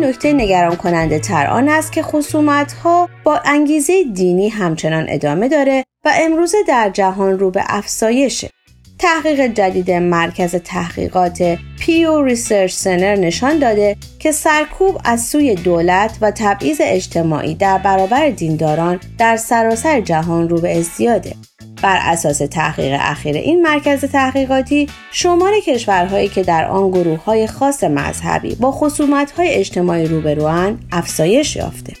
نکته 0.00 0.32
نگران 0.32 0.76
کننده 0.76 1.18
تر 1.18 1.46
آن 1.46 1.68
است 1.68 1.92
که 1.92 2.02
خصومت 2.02 2.72
ها 2.72 3.08
با 3.24 3.40
انگیزه 3.44 4.04
دینی 4.14 4.48
همچنان 4.48 5.06
ادامه 5.08 5.48
داره 5.48 5.84
و 6.04 6.12
امروزه 6.14 6.58
در 6.68 6.90
جهان 6.90 7.38
رو 7.38 7.50
به 7.50 7.62
افزایشه. 7.66 8.55
تحقیق 8.98 9.40
جدید 9.40 9.90
مرکز 9.90 10.54
تحقیقات 10.54 11.58
Pew 11.80 12.22
Research 12.22 12.72
Center 12.72 13.14
نشان 13.14 13.58
داده 13.58 13.96
که 14.18 14.32
سرکوب 14.32 14.98
از 15.04 15.24
سوی 15.26 15.54
دولت 15.54 16.18
و 16.20 16.30
تبعیض 16.30 16.80
اجتماعی 16.80 17.54
در 17.54 17.78
برابر 17.78 18.30
دینداران 18.30 19.00
در 19.18 19.36
سراسر 19.36 20.00
جهان 20.00 20.48
رو 20.48 20.60
به 20.60 20.78
ازدیاده. 20.78 21.34
بر 21.82 21.98
اساس 22.02 22.38
تحقیق 22.38 22.96
اخیر 23.00 23.36
این 23.36 23.62
مرکز 23.62 24.04
تحقیقاتی 24.04 24.88
شمار 25.12 25.52
کشورهایی 25.66 26.28
که 26.28 26.42
در 26.42 26.64
آن 26.64 26.90
گروه 26.90 27.24
های 27.24 27.46
خاص 27.46 27.84
مذهبی 27.84 28.54
با 28.54 28.72
خصومت 28.72 29.30
های 29.30 29.48
اجتماعی 29.48 30.06
روبروان 30.06 30.78
افزایش 30.92 31.56
یافته. 31.56 31.92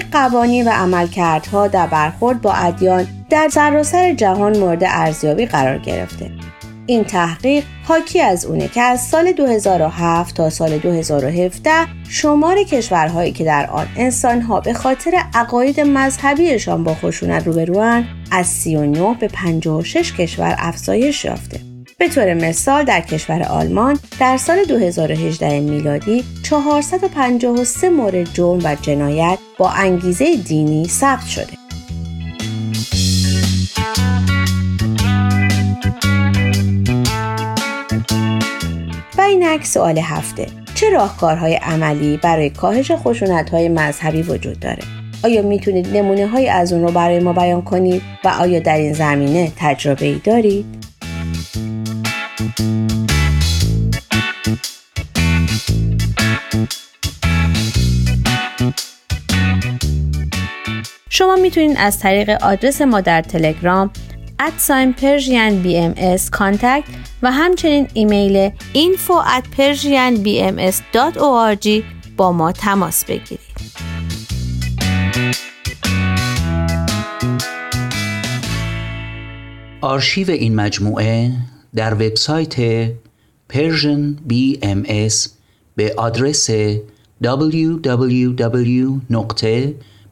قوانین 0.00 0.68
و 0.68 0.70
عملکردها 0.70 1.68
در 1.68 1.86
برخورد 1.86 2.42
با 2.42 2.52
ادیان 2.52 3.06
در 3.30 3.48
سراسر 3.48 4.14
جهان 4.14 4.58
مورد 4.58 4.84
ارزیابی 4.84 5.46
قرار 5.46 5.78
گرفته. 5.78 6.30
این 6.86 7.04
تحقیق 7.04 7.64
حاکی 7.84 8.20
از 8.20 8.44
اونه 8.44 8.68
که 8.68 8.82
از 8.82 9.00
سال 9.00 9.32
2007 9.32 10.36
تا 10.36 10.50
سال 10.50 10.78
2017 10.78 11.70
شمار 12.08 12.62
کشورهایی 12.62 13.32
که 13.32 13.44
در 13.44 13.66
آن 13.66 13.86
انسانها 13.96 14.60
به 14.60 14.72
خاطر 14.72 15.22
عقاید 15.34 15.80
مذهبیشان 15.80 16.84
با 16.84 16.94
خشونت 16.94 17.46
روبروان 17.46 18.04
از 18.30 18.46
39 18.46 19.16
به 19.20 19.28
56 19.28 20.12
کشور 20.12 20.56
افزایش 20.58 21.24
یافته. 21.24 21.67
به 22.00 22.08
طور 22.08 22.34
مثال 22.34 22.84
در 22.84 23.00
کشور 23.00 23.42
آلمان 23.42 23.98
در 24.20 24.36
سال 24.36 24.64
2018 24.64 25.60
میلادی 25.60 26.24
453 26.42 27.88
مورد 27.88 28.32
جرم 28.32 28.58
و 28.64 28.76
جنایت 28.82 29.38
با 29.58 29.70
انگیزه 29.70 30.36
دینی 30.36 30.88
ثبت 30.88 31.26
شده. 31.26 31.52
و 39.18 39.20
اینک 39.20 39.64
سوال 39.64 39.98
هفته 39.98 40.46
چه 40.74 40.90
راهکارهای 40.90 41.54
عملی 41.54 42.16
برای 42.16 42.50
کاهش 42.50 42.90
خشونت 42.90 43.50
های 43.50 43.68
مذهبی 43.68 44.22
وجود 44.22 44.60
داره؟ 44.60 44.82
آیا 45.24 45.42
می‌تونید 45.42 45.96
نمونه 45.96 46.26
های 46.26 46.48
از 46.48 46.72
اون 46.72 46.82
رو 46.82 46.92
برای 46.92 47.20
ما 47.20 47.32
بیان 47.32 47.62
کنید 47.62 48.02
و 48.24 48.28
آیا 48.28 48.60
در 48.60 48.76
این 48.76 48.92
زمینه 48.92 49.52
تجربه 49.56 50.06
ای 50.06 50.20
دارید؟ 50.24 50.77
شما 61.18 61.36
می‌تونید 61.36 61.76
از 61.78 61.98
طریق 61.98 62.30
آدرس 62.30 62.82
ما 62.82 63.00
در 63.00 63.22
تلگرام 63.22 63.90
ادساین 64.38 64.92
پرژین 64.92 65.62
بی 65.62 65.76
ام 65.76 65.94
و 67.22 67.32
همچنین 67.32 67.88
ایمیل 67.94 68.50
info 68.74 69.24
at 69.38 69.44
persianbms.org 69.56 71.68
با 72.16 72.32
ما 72.32 72.52
تماس 72.52 73.04
بگیرید. 73.04 73.38
آرشیو 79.80 80.30
این 80.30 80.54
مجموعه 80.54 81.32
در 81.74 81.94
وبسایت 81.94 82.86
Persian 83.52 84.16
BMS 84.30 85.28
به 85.76 85.94
آدرس 85.96 86.50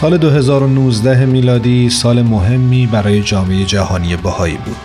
سال 0.00 0.16
2019 0.16 1.26
میلادی 1.26 1.90
سال 1.90 2.22
مهمی 2.22 2.86
برای 2.86 3.22
جامعه 3.22 3.64
جهانی 3.64 4.16
بهایی 4.16 4.56
بود. 4.56 4.76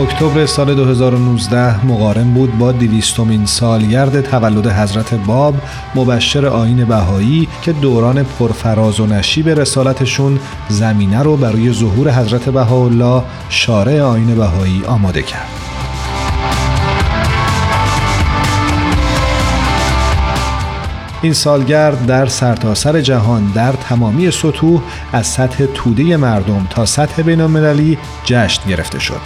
اکتبر 0.00 0.46
سال 0.46 0.74
2019 0.74 1.86
مقارن 1.86 2.30
بود 2.30 2.58
با 2.58 2.72
دویستمین 2.72 3.46
سالگرد 3.46 4.20
تولد 4.20 4.66
حضرت 4.66 5.14
باب 5.14 5.54
مبشر 5.94 6.46
آین 6.46 6.84
بهایی 6.84 7.48
که 7.62 7.72
دوران 7.72 8.22
پرفراز 8.22 9.00
و 9.00 9.06
نشیب 9.06 9.48
رسالتشون 9.48 10.38
زمینه 10.68 11.22
رو 11.22 11.36
برای 11.36 11.72
ظهور 11.72 12.10
حضرت 12.10 12.48
بهاءالله 12.48 13.22
شارع 13.48 14.00
آین 14.00 14.34
بهایی 14.34 14.82
آماده 14.86 15.22
کرد. 15.22 15.65
این 21.22 21.32
سالگرد 21.32 22.06
در 22.06 22.26
سرتاسر 22.26 22.92
سر 22.92 23.00
جهان 23.00 23.52
در 23.54 23.72
تمامی 23.72 24.30
سطوح 24.30 24.80
از 25.12 25.26
سطح 25.26 25.66
توده 25.74 26.16
مردم 26.16 26.66
تا 26.70 26.86
سطح 26.86 27.22
بینالمللی 27.22 27.98
جشن 28.24 28.68
گرفته 28.68 28.98
شد. 28.98 29.20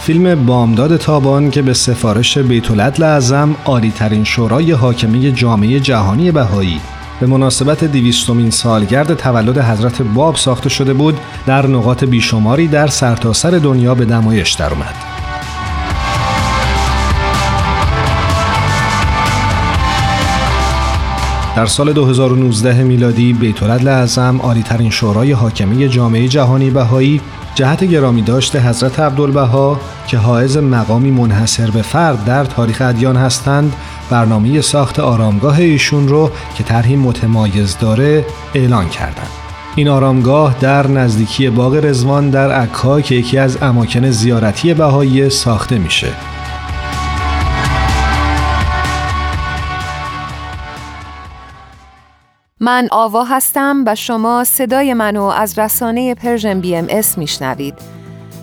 فیلم 0.00 0.46
بامداد 0.46 0.96
تابان 0.96 1.50
که 1.50 1.62
به 1.62 1.74
سفارش 1.74 2.38
بیت 2.38 3.00
اعظم 3.02 3.56
عالی 3.64 3.90
ترین 3.90 4.24
شورای 4.24 4.72
حاکمی 4.72 5.32
جامعه 5.32 5.80
جهانی 5.80 6.30
بهایی 6.30 6.80
به 7.20 7.26
مناسبت 7.26 7.84
دیویستمین 7.84 8.50
سالگرد 8.50 9.14
تولد 9.14 9.58
حضرت 9.58 10.02
باب 10.02 10.36
ساخته 10.36 10.68
شده 10.68 10.92
بود 10.92 11.18
در 11.46 11.66
نقاط 11.66 12.04
بیشماری 12.04 12.68
در 12.68 12.86
سرتاسر 12.86 13.50
سر 13.50 13.58
دنیا 13.58 13.94
به 13.94 14.04
نمایش 14.04 14.52
درآمد. 14.52 15.15
در 21.56 21.66
سال 21.66 21.92
2019 21.92 22.82
میلادی 22.82 23.32
بیتولد 23.32 23.88
اعظم 23.88 24.40
عالیترین 24.42 24.90
شورای 24.90 25.32
حاکمی 25.32 25.88
جامعه 25.88 26.28
جهانی 26.28 26.70
بهایی 26.70 27.20
جهت 27.54 27.84
گرامی 27.84 28.22
داشته 28.22 28.60
حضرت 28.60 29.00
عبدالبها 29.00 29.80
که 30.06 30.18
حائز 30.18 30.56
مقامی 30.56 31.10
منحصر 31.10 31.70
به 31.70 31.82
فرد 31.82 32.24
در 32.24 32.44
تاریخ 32.44 32.82
ادیان 32.82 33.16
هستند 33.16 33.76
برنامه 34.10 34.60
ساخت 34.60 35.00
آرامگاه 35.00 35.58
ایشون 35.58 36.08
رو 36.08 36.30
که 36.54 36.64
طرحی 36.64 36.96
متمایز 36.96 37.78
داره 37.78 38.24
اعلان 38.54 38.88
کردند. 38.88 39.30
این 39.76 39.88
آرامگاه 39.88 40.56
در 40.60 40.86
نزدیکی 40.86 41.50
باغ 41.50 41.74
رضوان 41.74 42.30
در 42.30 42.52
عکا 42.52 43.00
که 43.00 43.14
یکی 43.14 43.38
از 43.38 43.62
اماکن 43.62 44.10
زیارتی 44.10 44.74
بهایی 44.74 45.30
ساخته 45.30 45.78
میشه 45.78 46.08
من 52.60 52.88
آوا 52.90 53.24
هستم 53.24 53.84
و 53.86 53.94
شما 53.94 54.44
صدای 54.44 54.94
منو 54.94 55.22
از 55.22 55.58
رسانه 55.58 56.14
Persian 56.14 56.60
BMS 56.60 57.18
میشنوید. 57.18 57.74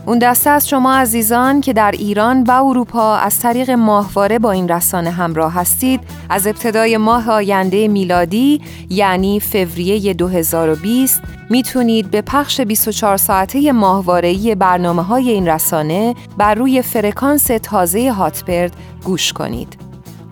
اون 0.06 0.19
دسته 0.19 0.49
از 0.49 0.69
شما 0.69 0.93
عزیزان 0.95 1.62
که 1.62 1.73
در 1.73 1.91
ایران 1.91 2.43
و 2.43 2.52
اروپا 2.52 3.15
از 3.15 3.39
طریق 3.39 3.71
ماهواره 3.71 4.39
با 4.39 4.52
این 4.52 4.69
رسانه 4.69 5.12
همراه 5.12 5.54
هستید 5.54 5.99
از 6.30 6.47
ابتدای 6.47 6.97
ماه 6.97 7.30
آینده 7.30 7.88
میلادی 7.88 8.62
یعنی 8.89 9.39
فوریه 9.39 10.13
2020 10.13 11.21
می‌تونید 11.49 12.12
به 12.12 12.21
پخش 12.21 12.62
24 12.62 13.17
ساعته 13.17 13.71
ماهواره‌ای 13.71 14.56
برنامه 14.56 15.04
های 15.04 15.30
این 15.30 15.47
رسانه 15.47 16.15
بر 16.38 16.56
روی 16.56 16.82
فرکانس 16.82 17.47
تازه 17.63 18.12
Hotbird 18.12 18.75
گوش 19.04 19.34
کنید. 19.34 19.78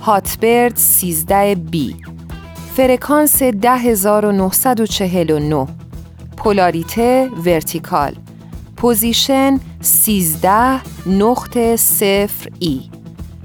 Hotbird 0.01 0.75
13 0.75 1.55
B 1.55 1.95
فرکانس 2.75 3.43
10949 3.43 5.67
پولاریته 6.37 7.29
vertical. 7.45 8.15
position 8.77 9.59
13 9.81 10.79
نقطه 11.05 11.75
صفر 11.75 12.49
ای. 12.59 12.81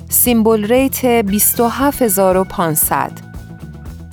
سیمبل 0.08 0.64
ریت 0.64 1.04
27500 1.04 3.12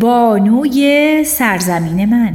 بانوی 0.00 1.24
سرزمین 1.24 2.04
من. 2.04 2.32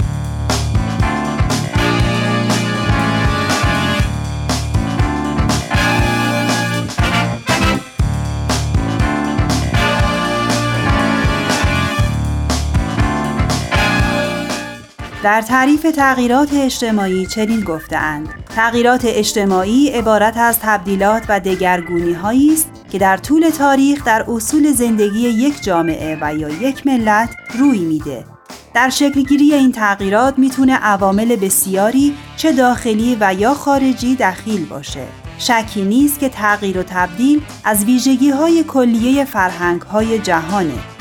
در 15.23 15.41
تعریف 15.41 15.81
تغییرات 15.81 16.53
اجتماعی 16.53 17.25
چنین 17.25 17.61
گفتهاند. 17.61 18.29
تغییرات 18.55 19.01
اجتماعی 19.05 19.89
عبارت 19.89 20.37
از 20.37 20.59
تبدیلات 20.59 21.23
و 21.29 21.39
دگرگونی 21.39 22.17
است 22.53 22.78
که 22.91 22.99
در 22.99 23.17
طول 23.17 23.49
تاریخ 23.49 24.05
در 24.05 24.25
اصول 24.27 24.71
زندگی 24.71 25.19
یک 25.19 25.63
جامعه 25.63 26.17
و 26.21 26.35
یا 26.35 26.49
یک 26.49 26.87
ملت 26.87 27.29
روی 27.59 27.79
میده. 27.79 28.25
در 28.73 28.89
شکلگیری 28.89 29.53
این 29.53 29.71
تغییرات 29.71 30.39
می‌تونه 30.39 30.75
عوامل 30.75 31.35
بسیاری 31.35 32.13
چه 32.37 32.51
داخلی 32.51 33.17
و 33.19 33.33
یا 33.33 33.53
خارجی 33.53 34.15
دخیل 34.15 34.65
باشه. 34.65 35.07
شکی 35.37 35.81
نیست 35.81 36.19
که 36.19 36.29
تغییر 36.29 36.77
و 36.77 36.83
تبدیل 36.83 37.41
از 37.63 37.85
ویژگی 37.85 38.29
های 38.29 38.63
کلیه 38.63 39.25
فرهنگ 39.25 39.81
های 39.81 40.19
جهانه 40.19 40.98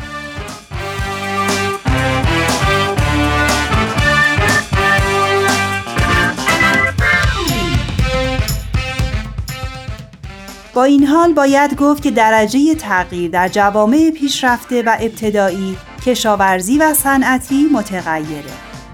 با 10.78 10.84
این 10.84 11.06
حال 11.06 11.32
باید 11.32 11.76
گفت 11.76 12.02
که 12.02 12.10
درجه 12.10 12.74
تغییر 12.74 13.30
در 13.30 13.48
جوامع 13.48 14.10
پیشرفته 14.10 14.82
و 14.82 14.96
ابتدایی 15.00 15.76
کشاورزی 16.06 16.78
و 16.78 16.94
صنعتی 16.94 17.68
متغیره 17.72 18.42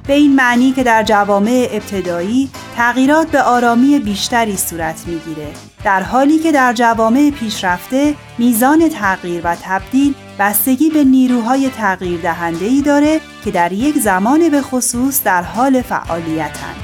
به 0.07 0.13
این 0.13 0.35
معنی 0.35 0.73
که 0.73 0.83
در 0.83 1.03
جوامع 1.03 1.69
ابتدایی 1.71 2.51
تغییرات 2.77 3.31
به 3.31 3.43
آرامی 3.43 3.99
بیشتری 3.99 4.57
صورت 4.57 5.05
می‌گیره 5.07 5.53
در 5.85 6.03
حالی 6.03 6.39
که 6.39 6.53
در 6.53 6.73
جوامع 6.73 7.31
پیشرفته 7.31 8.15
میزان 8.39 8.89
تغییر 8.89 9.41
و 9.45 9.57
تبدیل 9.63 10.15
بستگی 10.39 10.91
به 10.91 11.05
نیروهای 11.05 11.71
تغییر 11.71 12.21
دهنده 12.21 12.65
ای 12.65 12.83
داره 12.83 13.21
که 13.45 13.51
در 13.51 13.73
یک 13.73 13.99
زمان 13.99 14.49
به 14.49 14.63
خصوص 14.63 15.23
در 15.25 15.43
حال 15.43 15.83
فعالیتند. 15.83 16.84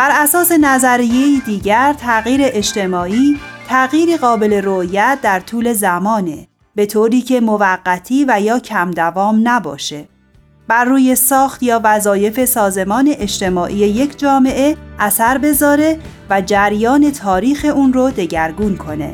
بر 0.00 0.10
اساس 0.12 0.52
نظریه 0.52 1.40
دیگر 1.40 1.94
تغییر 1.98 2.40
اجتماعی 2.44 3.38
تغییری 3.68 4.16
قابل 4.16 4.52
رویت 4.52 5.18
در 5.22 5.40
طول 5.40 5.72
زمانه 5.72 6.46
به 6.74 6.86
طوری 6.86 7.20
که 7.20 7.40
موقتی 7.40 8.24
و 8.28 8.40
یا 8.40 8.58
کم 8.58 8.90
دوام 8.90 9.40
نباشه. 9.44 10.08
بر 10.68 10.84
روی 10.84 11.14
ساخت 11.14 11.62
یا 11.62 11.80
وظایف 11.84 12.44
سازمان 12.44 13.14
اجتماعی 13.18 13.76
یک 13.76 14.18
جامعه 14.18 14.76
اثر 14.98 15.38
بذاره 15.38 15.98
و 16.30 16.40
جریان 16.40 17.10
تاریخ 17.12 17.66
اون 17.74 17.92
رو 17.92 18.10
دگرگون 18.10 18.76
کنه. 18.76 19.12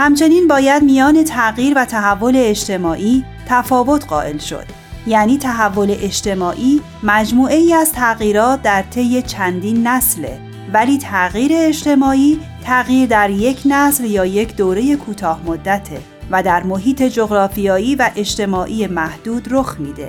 همچنین 0.00 0.48
باید 0.48 0.82
میان 0.82 1.24
تغییر 1.24 1.72
و 1.76 1.84
تحول 1.84 2.36
اجتماعی 2.36 3.24
تفاوت 3.46 4.06
قائل 4.06 4.38
شد. 4.38 4.64
یعنی 5.06 5.38
تحول 5.38 5.90
اجتماعی 5.90 6.80
مجموعه 7.02 7.56
ای 7.56 7.74
از 7.74 7.92
تغییرات 7.92 8.62
در 8.62 8.82
طی 8.82 9.22
چندین 9.22 9.86
نسله 9.86 10.40
ولی 10.72 10.98
تغییر 10.98 11.52
اجتماعی 11.54 12.40
تغییر 12.64 13.08
در 13.08 13.30
یک 13.30 13.62
نسل 13.64 14.04
یا 14.04 14.26
یک 14.26 14.56
دوره 14.56 14.96
کوتاه 14.96 15.40
مدته 15.46 16.00
و 16.30 16.42
در 16.42 16.62
محیط 16.62 17.02
جغرافیایی 17.02 17.94
و 17.94 18.10
اجتماعی 18.16 18.86
محدود 18.86 19.48
رخ 19.50 19.76
میده. 19.80 20.08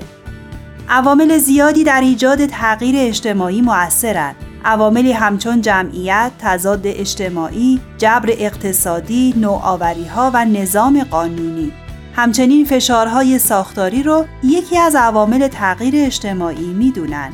عوامل 0.89 1.37
زیادی 1.37 1.83
در 1.83 2.01
ایجاد 2.01 2.45
تغییر 2.45 2.95
اجتماعی 2.97 3.61
مؤثرند. 3.61 4.35
عواملی 4.65 5.11
همچون 5.11 5.61
جمعیت، 5.61 6.31
تضاد 6.39 6.81
اجتماعی، 6.83 7.79
جبر 7.97 8.29
اقتصادی، 8.37 9.33
نوآوری 9.37 10.05
ها 10.05 10.31
و 10.33 10.45
نظام 10.45 11.03
قانونی. 11.03 11.71
همچنین 12.15 12.65
فشارهای 12.65 13.39
ساختاری 13.39 14.03
رو 14.03 14.25
یکی 14.43 14.77
از 14.77 14.95
عوامل 14.95 15.47
تغییر 15.47 15.93
اجتماعی 15.97 16.73
می‌دونن 16.73 17.31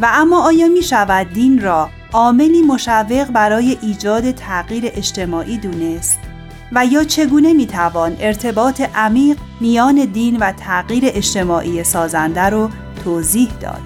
و 0.00 0.08
اما 0.12 0.42
آیا 0.42 0.68
می 0.68 0.82
شود 0.82 1.32
دین 1.32 1.60
را 1.60 1.88
عاملی 2.12 2.62
مشوق 2.62 3.24
برای 3.24 3.78
ایجاد 3.82 4.30
تغییر 4.30 4.84
اجتماعی 4.94 5.58
دونست؟ 5.58 6.18
و 6.74 6.86
یا 6.86 7.04
چگونه 7.04 7.52
می 7.52 7.66
توان 7.66 8.16
ارتباط 8.20 8.82
عمیق 8.94 9.36
میان 9.60 10.04
دین 10.04 10.36
و 10.36 10.52
تغییر 10.52 11.04
اجتماعی 11.06 11.84
سازنده 11.84 12.40
رو 12.40 12.70
توضیح 13.04 13.48
داد؟ 13.60 13.80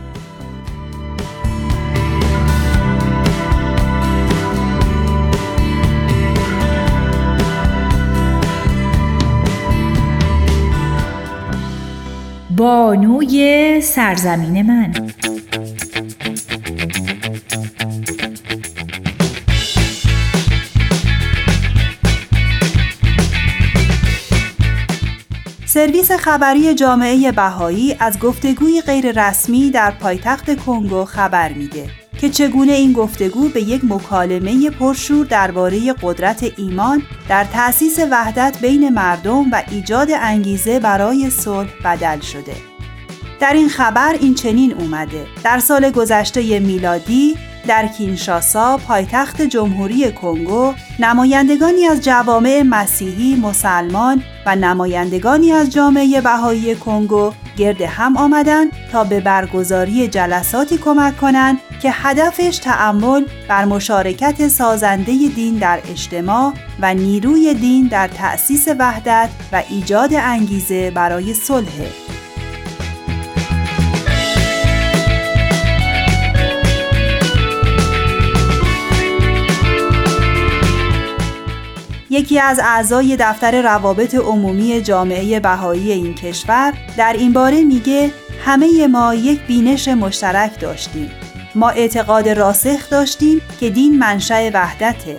بانوی 12.56 13.80
سرزمین 13.80 14.62
من 14.62 14.92
سرویس 25.68 26.12
خبری 26.12 26.74
جامعه 26.74 27.32
بهایی 27.32 27.96
از 28.00 28.18
گفتگوی 28.18 28.80
غیررسمی 28.80 29.70
در 29.70 29.90
پایتخت 29.90 30.64
کنگو 30.64 31.04
خبر 31.04 31.52
میده 31.52 31.90
که 32.20 32.30
چگونه 32.30 32.72
این 32.72 32.92
گفتگو 32.92 33.48
به 33.48 33.62
یک 33.62 33.80
مکالمه 33.84 34.70
پرشور 34.70 35.26
درباره 35.26 35.94
قدرت 36.02 36.52
ایمان 36.56 37.02
در 37.28 37.44
تأسیس 37.44 37.98
وحدت 38.10 38.58
بین 38.60 38.88
مردم 38.88 39.50
و 39.52 39.62
ایجاد 39.70 40.08
انگیزه 40.10 40.80
برای 40.80 41.30
صلح 41.30 41.70
بدل 41.84 42.20
شده. 42.20 42.77
در 43.40 43.52
این 43.52 43.68
خبر 43.68 44.16
این 44.20 44.34
چنین 44.34 44.74
اومده. 44.74 45.26
در 45.44 45.58
سال 45.58 45.90
گذشته 45.90 46.58
میلادی 46.58 47.36
در 47.68 47.86
کینشاسا 47.86 48.76
پایتخت 48.76 49.42
جمهوری 49.42 50.12
کنگو 50.12 50.74
نمایندگانی 50.98 51.84
از 51.84 52.00
جوامع 52.00 52.62
مسیحی 52.66 53.36
مسلمان 53.36 54.22
و 54.46 54.56
نمایندگانی 54.56 55.52
از 55.52 55.70
جامعه 55.70 56.20
بهایی 56.20 56.74
کنگو 56.74 57.32
گرد 57.56 57.82
هم 57.82 58.16
آمدند 58.16 58.72
تا 58.92 59.04
به 59.04 59.20
برگزاری 59.20 60.08
جلساتی 60.08 60.78
کمک 60.78 61.16
کنند 61.16 61.58
که 61.82 61.90
هدفش 61.92 62.58
تعمل 62.58 63.24
بر 63.48 63.64
مشارکت 63.64 64.48
سازنده 64.48 65.12
دین 65.28 65.54
در 65.54 65.80
اجتماع 65.90 66.52
و 66.80 66.94
نیروی 66.94 67.54
دین 67.54 67.86
در 67.86 68.08
تأسیس 68.08 68.68
وحدت 68.78 69.28
و 69.52 69.62
ایجاد 69.68 70.14
انگیزه 70.14 70.90
برای 70.90 71.34
صلح. 71.34 72.17
یکی 82.28 82.40
از 82.40 82.58
اعضای 82.58 83.16
دفتر 83.20 83.62
روابط 83.62 84.14
عمومی 84.14 84.80
جامعه 84.80 85.40
بهایی 85.40 85.92
این 85.92 86.14
کشور 86.14 86.74
در 86.96 87.12
این 87.12 87.32
باره 87.32 87.64
میگه 87.64 88.10
همه 88.44 88.86
ما 88.86 89.14
یک 89.14 89.46
بینش 89.46 89.88
مشترک 89.88 90.60
داشتیم. 90.60 91.10
ما 91.54 91.68
اعتقاد 91.68 92.28
راسخ 92.28 92.90
داشتیم 92.90 93.40
که 93.60 93.70
دین 93.70 93.98
منشأ 93.98 94.50
وحدته. 94.54 95.16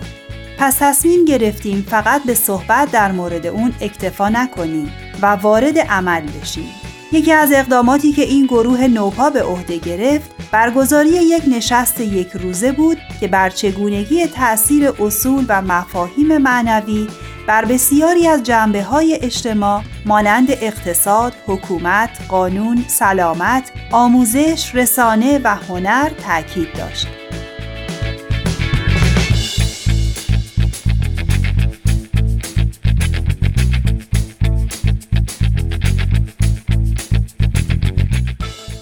پس 0.58 0.76
تصمیم 0.80 1.24
گرفتیم 1.24 1.86
فقط 1.90 2.22
به 2.22 2.34
صحبت 2.34 2.90
در 2.90 3.12
مورد 3.12 3.46
اون 3.46 3.72
اکتفا 3.80 4.28
نکنیم 4.28 4.92
و 5.22 5.26
وارد 5.26 5.78
عمل 5.78 6.22
بشیم. 6.40 6.79
یکی 7.12 7.32
از 7.32 7.52
اقداماتی 7.52 8.12
که 8.12 8.22
این 8.22 8.46
گروه 8.46 8.86
نوپا 8.86 9.30
به 9.30 9.42
عهده 9.42 9.76
گرفت 9.76 10.30
برگزاری 10.52 11.08
یک 11.08 11.42
نشست 11.48 12.00
یک 12.00 12.28
روزه 12.28 12.72
بود 12.72 12.98
که 13.20 13.28
بر 13.28 13.50
چگونگی 13.50 14.26
تأثیر 14.26 14.88
اصول 14.88 15.44
و 15.48 15.62
مفاهیم 15.62 16.38
معنوی 16.38 17.08
بر 17.46 17.64
بسیاری 17.64 18.26
از 18.26 18.42
جنبه 18.42 18.82
های 18.82 19.18
اجتماع 19.22 19.82
مانند 20.06 20.50
اقتصاد، 20.50 21.32
حکومت، 21.46 22.10
قانون، 22.28 22.84
سلامت، 22.88 23.72
آموزش، 23.92 24.74
رسانه 24.74 25.40
و 25.44 25.56
هنر 25.56 26.08
تاکید 26.08 26.72
داشت. 26.72 27.19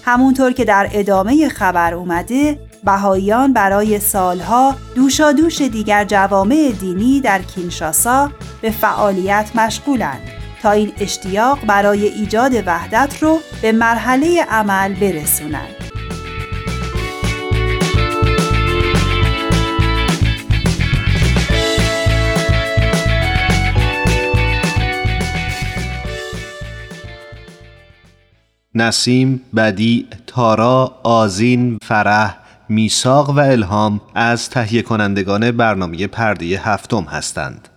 همونطور 0.09 0.51
که 0.51 0.65
در 0.65 0.89
ادامه 0.93 1.49
خبر 1.49 1.93
اومده 1.93 2.59
بهاییان 2.83 3.53
برای 3.53 3.99
سالها 3.99 4.75
دوشادوش 4.95 5.61
دیگر 5.61 6.05
جوامع 6.05 6.71
دینی 6.79 7.21
در 7.21 7.41
کینشاسا 7.41 8.31
به 8.61 8.71
فعالیت 8.71 9.51
مشغولند 9.55 10.21
تا 10.61 10.71
این 10.71 10.91
اشتیاق 10.99 11.65
برای 11.65 12.07
ایجاد 12.07 12.53
وحدت 12.65 13.23
رو 13.23 13.39
به 13.61 13.71
مرحله 13.71 14.45
عمل 14.49 14.93
برسونند. 14.93 15.78
نسیم، 28.75 29.41
بدی، 29.55 30.07
تارا، 30.27 30.99
آزین، 31.03 31.77
فرح، 31.81 32.37
میساق 32.69 33.29
و 33.29 33.39
الهام 33.39 34.01
از 34.15 34.49
تهیه 34.49 34.81
کنندگان 34.81 35.51
برنامه 35.51 36.07
پرده 36.07 36.45
هفتم 36.45 37.03
هستند. 37.03 37.67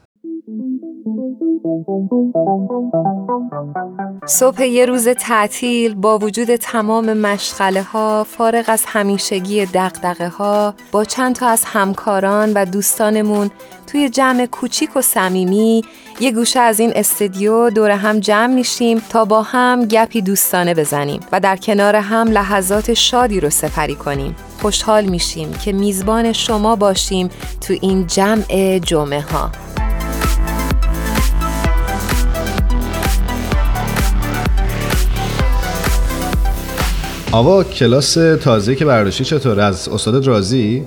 صبح 4.26 4.66
یه 4.66 4.86
روز 4.86 5.08
تعطیل 5.08 5.94
با 5.94 6.18
وجود 6.18 6.56
تمام 6.56 7.12
مشغله 7.12 7.82
ها 7.82 8.24
فارغ 8.24 8.64
از 8.68 8.84
همیشگی 8.86 9.66
دقدقه 9.66 10.28
ها 10.28 10.74
با 10.92 11.04
چند 11.04 11.34
تا 11.34 11.48
از 11.48 11.64
همکاران 11.64 12.52
و 12.52 12.64
دوستانمون 12.64 13.50
توی 13.86 14.08
جمع 14.08 14.46
کوچیک 14.46 14.96
و 14.96 15.02
صمیمی 15.02 15.82
یه 16.22 16.32
گوشه 16.32 16.60
از 16.60 16.80
این 16.80 16.92
استدیو 16.96 17.70
دور 17.70 17.90
هم 17.90 18.20
جمع 18.20 18.54
میشیم 18.54 19.02
تا 19.08 19.24
با 19.24 19.42
هم 19.42 19.84
گپی 19.84 20.22
دوستانه 20.22 20.74
بزنیم 20.74 21.20
و 21.32 21.40
در 21.40 21.56
کنار 21.56 21.96
هم 21.96 22.28
لحظات 22.28 22.94
شادی 22.94 23.40
رو 23.40 23.50
سپری 23.50 23.94
کنیم. 23.94 24.36
خوشحال 24.60 25.04
میشیم 25.04 25.52
که 25.52 25.72
میزبان 25.72 26.32
شما 26.32 26.76
باشیم 26.76 27.30
تو 27.60 27.74
این 27.80 28.06
جمع 28.06 28.78
جمعه 28.78 29.20
ها 29.20 29.71
آوا 37.32 37.64
کلاس 37.64 38.14
تازه 38.14 38.74
که 38.74 38.84
برداشتی 38.84 39.24
چطور؟ 39.24 39.60
از 39.60 39.88
استادت 39.88 40.26
راضی؟ 40.26 40.82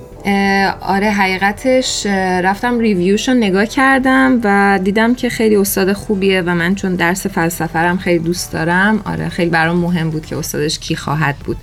آره 0.80 1.10
حقیقتش 1.10 2.06
رفتم 2.44 2.78
ریویوشو 2.78 3.34
نگاه 3.34 3.66
کردم 3.66 4.40
و 4.44 4.78
دیدم 4.84 5.14
که 5.14 5.28
خیلی 5.28 5.56
استاد 5.56 5.92
خوبیه 5.92 6.42
و 6.46 6.54
من 6.54 6.74
چون 6.74 6.94
درس 6.94 7.26
فلسفه 7.26 7.96
خیلی 7.96 8.18
دوست 8.18 8.52
دارم 8.52 9.00
آره 9.04 9.28
خیلی 9.28 9.50
برام 9.50 9.76
مهم 9.76 10.10
بود 10.10 10.26
که 10.26 10.36
استادش 10.36 10.78
کی 10.78 10.96
خواهد 10.96 11.36
بود. 11.36 11.56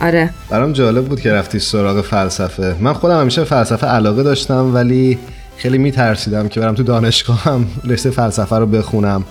آره. 0.00 0.30
برام 0.50 0.72
جالب 0.72 1.04
بود 1.04 1.20
که 1.20 1.32
رفتی 1.32 1.58
سراغ 1.58 2.00
فلسفه. 2.00 2.76
من 2.80 2.92
خودم 2.92 3.20
همیشه 3.20 3.44
فلسفه 3.44 3.86
علاقه 3.86 4.22
داشتم 4.22 4.74
ولی 4.74 5.18
خیلی 5.56 5.78
میترسیدم 5.78 6.48
که 6.48 6.60
برم 6.60 6.74
تو 6.74 6.82
دانشگاهم 6.82 7.66
رشته 7.90 8.10
فلسفه 8.10 8.56
رو 8.56 8.66
بخونم. 8.66 9.24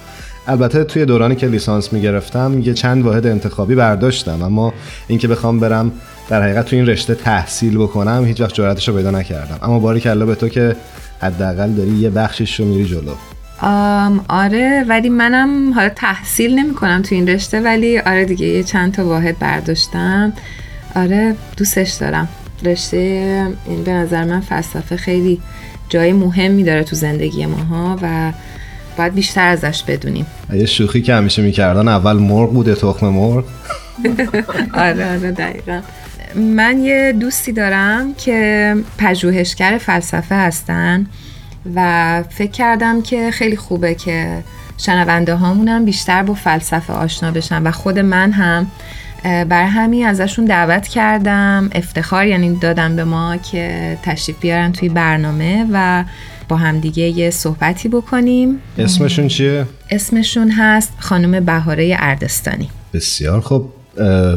البته 0.48 0.84
توی 0.84 1.06
دورانی 1.06 1.36
که 1.36 1.48
لیسانس 1.48 1.94
می‌گرفتم 1.94 2.60
یه 2.60 2.74
چند 2.74 3.06
واحد 3.06 3.28
انتخابی 3.28 3.76
برداشتم 3.76 4.42
اما 4.42 4.74
اینکه 5.08 5.28
بخوام 5.28 5.60
برم 5.60 5.92
در 6.30 6.44
حقیقت 6.44 6.66
تو 6.66 6.76
این 6.76 6.88
رشته 6.88 7.16
تحصیل 7.16 7.78
بکنم 7.78 8.26
هیچ 8.26 8.42
وقت 8.42 8.54
جرأتش 8.54 8.88
رو 8.88 8.96
پیدا 8.96 9.12
نکردم. 9.12 9.60
اما 9.62 9.80
باری 9.80 10.00
کلا 10.00 10.26
به 10.26 10.36
تو 10.36 10.50
که 10.50 10.76
حداقل 11.22 11.72
داری 11.72 11.92
یه 11.92 12.10
بخشش 12.10 12.60
رو 12.60 12.66
میری 12.66 12.86
جلو. 12.86 13.14
آره 14.30 14.86
ولی 14.88 15.10
منم 15.10 15.74
حالا 15.74 15.90
تحصیل 15.90 16.60
نمی 16.60 16.74
کنم 16.74 17.02
تو 17.02 17.16
این 17.16 17.28
رشته 17.28 17.62
ولی 17.62 18.00
آره 18.00 18.26
دیگه 18.26 18.46
یه 18.46 18.64
چند 18.64 18.94
تا 18.94 19.06
واحد 19.06 19.40
برداشتم. 19.40 20.34
آره 20.96 21.36
دوستش 21.58 21.92
دارم. 21.92 22.28
رشته 22.66 22.98
این 23.68 23.84
به 23.84 23.92
نظر 23.92 24.24
من 24.24 24.40
فلسفه 24.40 24.98
خیلی 24.98 25.42
جای 25.90 26.14
مهمی 26.14 26.64
داره 26.64 26.84
تو 26.84 26.96
زندگی 26.96 27.46
ماها 27.46 28.00
و 28.02 28.32
باید 28.98 29.14
بیشتر 29.14 29.48
ازش 29.48 29.84
بدونیم. 29.84 30.26
یه 30.54 30.66
شوخی 30.66 31.02
که 31.02 31.14
همیشه 31.14 31.42
می‌کردن 31.42 31.88
اول 31.88 32.14
مرغ 32.14 32.54
بوده 32.54 32.76
تخم 32.76 33.08
مرغ. 33.08 33.44
آره 34.74 35.12
آره 35.12 35.32
دقیقا. 35.32 35.82
من 36.36 36.84
یه 36.84 37.14
دوستی 37.20 37.52
دارم 37.52 38.14
که 38.14 38.76
پژوهشگر 38.98 39.78
فلسفه 39.82 40.36
هستن 40.36 41.06
و 41.76 42.24
فکر 42.30 42.52
کردم 42.52 43.02
که 43.02 43.32
خیلی 43.32 43.56
خوبه 43.56 43.96
که 43.96 44.44
شنونده 44.78 45.36
هامونم 45.36 45.86
بیشتر 45.86 46.24
با 46.24 46.34
فلسفه 46.34 46.94
آشنا 46.94 47.32
بشن 47.32 47.64
و 47.64 47.72
خود 47.72 48.00
من 48.00 48.32
هم 48.32 48.68
بر 49.24 49.64
همین 49.64 50.06
ازشون 50.06 50.46
دعوت 50.46 50.88
کردم 50.88 51.70
افتخار 51.76 52.28
یعنی 52.28 52.56
دادم 52.56 52.96
به 52.96 53.04
ما 53.04 53.38
که 53.38 53.98
تشریف 54.04 54.40
بیارن 54.40 54.72
توی 54.72 54.90
برنامه 54.90 55.68
و 55.72 56.04
با 56.48 56.56
همدیگه 56.56 57.04
یه 57.04 57.30
صحبتی 57.30 57.90
بکنیم. 57.90 58.60
اسمشون 58.78 59.28
چیه؟ 59.28 59.66
اسمشون 59.90 60.52
هست 60.52 60.94
خانم 61.00 61.46
بهاره 61.46 61.96
اردستانی. 62.00 62.70
بسیار 62.94 63.42
خوب. 63.42 63.74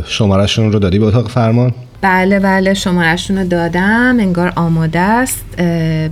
شمارشون 0.06 0.72
رو 0.72 0.78
دادی 0.78 0.98
به 0.98 1.06
اتاق 1.06 1.30
فرمان؟ 1.30 1.74
بله 2.00 2.40
بله 2.40 2.74
شمارشون 2.74 3.38
رو 3.38 3.48
دادم. 3.48 4.16
انگار 4.20 4.52
آماده 4.56 4.98
است. 4.98 5.44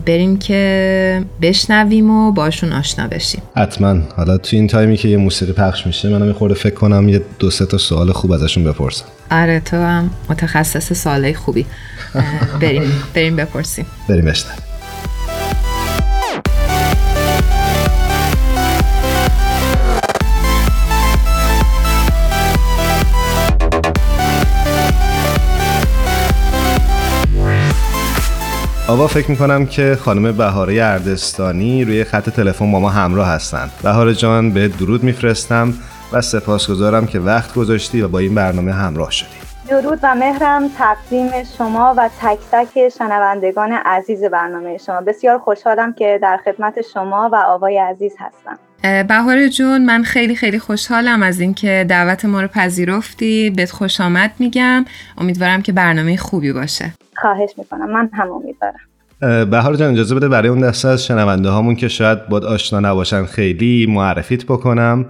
بریم 0.07 0.39
که 0.39 1.25
بشنویم 1.43 2.11
و 2.11 2.33
باشون 2.33 2.73
آشنا 2.73 3.09
بشیم. 3.09 3.43
حتما. 3.57 3.97
حالا 4.17 4.39
تو 4.39 4.57
این 4.57 4.67
تایمی 4.67 4.97
که 4.97 5.09
یه 5.09 5.17
موسیقی 5.17 5.53
پخش 5.53 5.87
میشه 5.87 6.09
منم 6.09 6.33
خورده 6.33 6.55
فکر 6.55 6.75
کنم 6.75 7.09
یه 7.09 7.23
دو 7.39 7.51
سه 7.51 7.67
تا 7.67 7.79
سوال 7.79 8.13
خوب 8.13 8.33
ازشون 8.33 8.65
بپرسم. 8.65 9.05
آره 9.31 9.61
تو 9.61 9.77
هم 9.77 10.11
متخصص 10.31 10.93
سوالای 10.93 11.35
خوبی. 11.35 11.67
بریم 12.61 12.93
بریم 13.15 13.37
بپرسیم. 13.37 13.87
بریم 14.09 14.25
بشنویم. 14.25 14.59
آوا 28.89 29.07
فکر 29.07 29.31
می‌کنم 29.31 29.67
که 29.67 29.97
خانم 30.01 30.33
بهاره 30.33 30.75
اردستانی 30.75 31.85
روی 31.85 32.05
خط 32.05 32.31
تلفن 32.31 32.73
با 32.73 32.81
ما 32.81 32.89
همراه 32.89 33.29
هستند. 33.29 33.71
بهاره 33.83 34.15
جان 34.15 34.51
به 34.51 34.69
درود 34.69 35.05
میفرستم 35.05 35.75
و 36.13 36.21
سپاسگزارم 36.21 37.07
که 37.07 37.21
وقت 37.21 37.55
گذاشتی 37.55 38.03
و 38.03 38.09
با 38.09 38.19
این 38.19 38.35
برنامه 38.35 38.73
همراه 38.73 39.11
شدی. 39.11 39.29
درود 39.69 39.99
و 40.03 40.15
مهرم 40.15 40.69
تقدیم 40.79 41.31
شما 41.59 41.95
و 41.97 42.11
تک 42.21 42.39
تک 42.53 42.89
شنوندگان 42.89 43.73
عزیز 43.73 44.25
برنامه 44.25 44.79
شما 44.79 45.01
بسیار 45.01 45.39
خوشحالم 45.39 45.93
که 45.93 46.19
در 46.23 46.41
خدمت 46.45 46.75
شما 46.95 47.31
و 47.33 47.37
آوای 47.37 47.79
عزیز 47.79 48.13
هستم 48.19 48.59
بهار 49.09 49.49
جون 49.49 49.85
من 49.85 50.03
خیلی 50.03 50.37
خیلی 50.37 50.59
خوشحالم 50.59 51.23
از 51.23 51.41
اینکه 51.41 51.87
دعوت 51.89 52.25
ما 52.25 52.43
رو 52.43 52.49
پذیرفتی. 52.49 53.51
بهت 53.51 53.71
خوش 53.71 54.01
آمد 54.01 54.31
میگم. 54.39 54.85
امیدوارم 55.19 55.63
که 55.63 55.73
برنامه 55.73 56.17
خوبی 56.17 56.53
باشه. 56.53 56.93
خواهش 57.17 57.51
می‌کنم. 57.59 57.93
من 57.93 58.11
هم 58.13 58.29
امیدوارم. 58.31 59.51
بهار 59.51 59.77
جان 59.77 59.93
اجازه 59.93 60.15
بده 60.15 60.29
برای 60.29 60.49
اون 60.49 60.61
دسته 60.61 60.89
از 60.89 61.07
شنونده 61.07 61.49
هامون 61.49 61.77
که 61.77 61.89
شاید 61.89 62.29
باد 62.29 62.45
آشنا 62.45 62.81
نباشن 62.81 63.25
خیلی 63.25 63.87
معرفیت 63.89 64.45
بکنم 64.45 65.07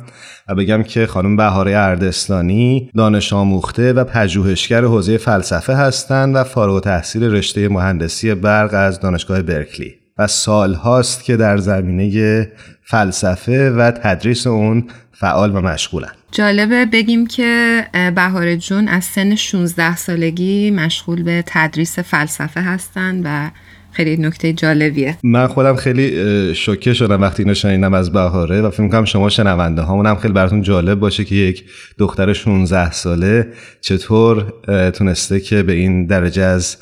و 0.49 0.55
بگم 0.55 0.83
که 0.83 1.07
خانم 1.07 1.37
بهاره 1.37 1.77
اردستانی 1.77 2.91
دانش 2.97 3.33
آموخته 3.33 3.93
و 3.93 4.05
پژوهشگر 4.05 4.85
حوزه 4.85 5.17
فلسفه 5.17 5.75
هستند 5.75 6.37
و 6.37 6.45
فارغ 6.45 6.81
تحصیل 6.81 7.25
رشته 7.25 7.69
مهندسی 7.69 8.35
برق 8.35 8.75
از 8.75 9.01
دانشگاه 9.01 9.43
برکلی. 9.43 10.04
و 10.19 10.27
سال 10.27 10.75
هاست 10.75 11.25
که 11.25 11.37
در 11.37 11.57
زمینه 11.57 12.53
فلسفه 12.83 13.71
و 13.71 13.91
تدریس 13.91 14.47
اون 14.47 14.89
فعال 15.13 15.57
و 15.57 15.61
مشغولن. 15.61 16.13
جالبه 16.33 16.87
بگیم 16.87 17.27
که 17.27 17.85
بهار 18.15 18.57
جون 18.57 18.89
از 18.89 19.05
سن 19.05 19.35
16 19.35 19.97
سالگی 19.97 20.71
مشغول 20.71 21.23
به 21.23 21.45
تدریس 21.47 21.99
فلسفه 21.99 22.61
هستند 22.61 23.23
و 23.25 23.51
خیلی 23.95 24.17
نکته 24.17 24.53
جالبیه. 24.53 25.17
من 25.23 25.47
خودم 25.47 25.77
خیلی 25.77 26.55
شوکه 26.55 26.93
شدم 26.93 27.23
وقتی 27.23 27.43
اینو 27.43 27.55
شنیدم 27.55 27.95
از 27.95 28.13
بهاره 28.13 28.61
و 28.61 28.71
فکر 28.71 28.83
می‌کنم 28.83 29.05
شما 29.05 29.29
شنونده 29.29 29.83
هامون 29.83 30.07
هم 30.07 30.17
خیلی 30.17 30.35
براتون 30.35 30.63
جالب 30.63 31.01
باشه 31.01 31.25
که 31.25 31.35
یک 31.35 31.65
دختر 31.99 32.33
16 32.33 32.91
ساله 32.91 33.49
چطور 33.81 34.53
تونسته 34.91 35.41
که 35.41 35.63
به 35.63 35.73
این 35.73 36.07
درجه 36.07 36.43
از 36.43 36.77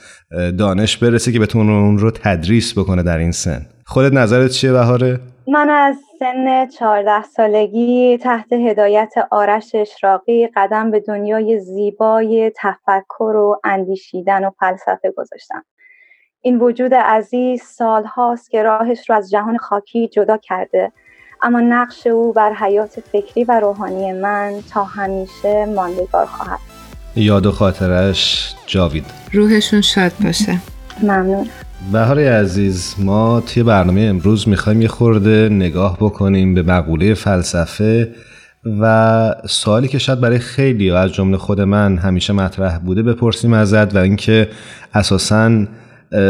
دانش 0.59 0.97
برسه 0.97 1.33
که 1.33 1.39
بتونه 1.39 1.73
اون 1.73 1.99
رو 1.99 2.11
تدریس 2.11 2.79
بکنه 2.79 3.03
در 3.03 3.19
این 3.19 3.33
سن. 3.33 3.67
خودت 3.87 4.13
نظرت 4.13 4.51
چیه 4.51 4.73
بهاره؟ 4.73 5.21
من 5.49 5.71
از 5.71 5.97
سن 6.19 6.69
14 6.79 7.23
سالگی 7.37 8.19
تحت 8.23 8.53
هدایت 8.53 9.13
آرش 9.31 9.75
اشراقی 9.75 10.49
قدم 10.57 10.91
به 10.91 11.01
دنیای 11.01 11.61
زیبای 11.61 12.53
تفکر 12.57 13.37
و 13.37 13.61
اندیشیدن 13.65 14.45
و 14.45 14.51
فلسفه 14.61 15.13
گذاشتم. 15.17 15.65
این 16.45 16.59
وجود 16.59 16.95
عزیز 16.95 17.63
سال 17.63 18.05
هاست 18.05 18.51
که 18.51 18.63
راهش 18.63 19.11
رو 19.11 19.17
از 19.17 19.31
جهان 19.31 19.57
خاکی 19.57 20.09
جدا 20.09 20.37
کرده. 20.37 20.93
اما 21.43 21.61
نقش 21.61 22.07
او 22.07 22.33
بر 22.33 22.53
حیات 22.53 23.01
فکری 23.13 23.45
و 23.45 23.61
روحانی 23.61 24.13
من 24.13 24.53
تا 24.71 24.85
همیشه 24.85 25.67
ماندگار 25.67 26.27
خواهد. 26.27 26.59
یاد 27.17 27.47
و 27.47 27.53
خاطرش 27.53 28.55
جاوید. 28.67 29.05
روحشون 29.33 29.81
شاد 29.81 30.13
باشه. 30.25 30.59
ممنون. 31.03 31.47
بهار 31.93 32.19
عزیز 32.19 32.95
ما 32.99 33.41
توی 33.41 33.63
برنامه 33.63 34.01
امروز 34.01 34.49
می‌خوایم 34.49 34.83
یه 34.83 34.89
خورده 34.89 35.49
نگاه 35.49 35.97
بکنیم 36.01 36.55
به 36.55 36.63
مقوله 36.63 37.15
فلسفه 37.15 38.15
و 38.81 39.35
سوالی 39.49 39.89
که 39.89 39.99
شاید 39.99 40.21
برای 40.21 40.39
خیلی 40.39 40.91
از 40.91 41.13
جمله 41.13 41.37
خود 41.37 41.61
من 41.61 41.99
همیشه 41.99 42.33
مطرح 42.33 42.79
بوده 42.79 43.03
بپرسیم 43.03 43.53
ازت 43.53 43.95
و 43.95 43.99
اینکه 43.99 44.49
اساساً 44.95 45.67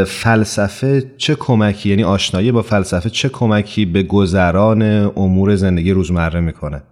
فلسفه 0.07 1.03
چه 1.17 1.35
کمکی 1.35 1.89
یعنی 1.89 2.05
آشنایی 2.05 2.53
با 2.53 2.63
فلسفه 2.63 3.11
چه 3.11 3.29
کمکی 3.29 3.87
به 3.87 4.03
گذران 4.03 4.83
امور 5.17 5.55
زندگی 5.55 5.93
روزمره 5.93 6.41
می‌کنه؟ 6.41 6.83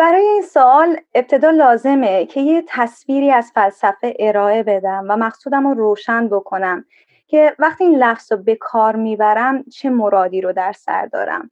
برای 0.00 0.26
این 0.26 0.42
سوال 0.42 0.96
ابتدا 1.14 1.50
لازمه 1.50 2.26
که 2.26 2.40
یه 2.40 2.64
تصویری 2.68 3.30
از 3.30 3.52
فلسفه 3.54 4.16
ارائه 4.18 4.62
بدم 4.62 5.06
و 5.08 5.16
مقصودم 5.16 5.66
رو 5.66 5.74
روشن 5.74 6.28
بکنم 6.28 6.84
که 7.26 7.54
وقتی 7.58 7.84
این 7.84 7.98
لفظ 7.98 8.32
رو 8.32 8.38
به 8.38 8.54
کار 8.60 8.96
می‌برم 8.96 9.62
چه 9.62 9.90
مرادی 9.90 10.40
رو 10.40 10.52
در 10.52 10.72
سر 10.72 11.06
دارم. 11.06 11.50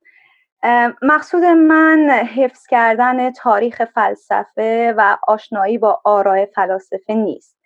مقصود 1.03 1.45
من 1.45 2.11
حفظ 2.37 2.67
کردن 2.67 3.31
تاریخ 3.31 3.85
فلسفه 3.85 4.95
و 4.97 5.17
آشنایی 5.29 5.79
با 5.79 6.01
آراء 6.05 6.47
فلاسفه 6.55 7.15
نیست. 7.15 7.57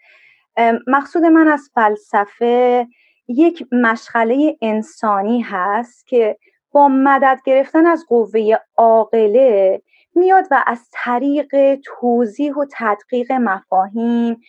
مقصود 0.86 1.24
من 1.24 1.48
از 1.48 1.70
فلسفه 1.74 2.86
یک 3.28 3.66
مشغله 3.72 4.56
انسانی 4.62 5.40
هست 5.40 6.06
که 6.06 6.38
با 6.72 6.88
مدد 6.88 7.40
گرفتن 7.44 7.86
از 7.86 8.04
قوه 8.08 8.56
عاقله 8.76 9.82
میاد 10.14 10.44
و 10.50 10.64
از 10.66 10.88
طریق 10.92 11.80
توضیح 11.84 12.54
و 12.54 12.64
تدقیق 12.72 13.32
مفاهیم 13.32 14.40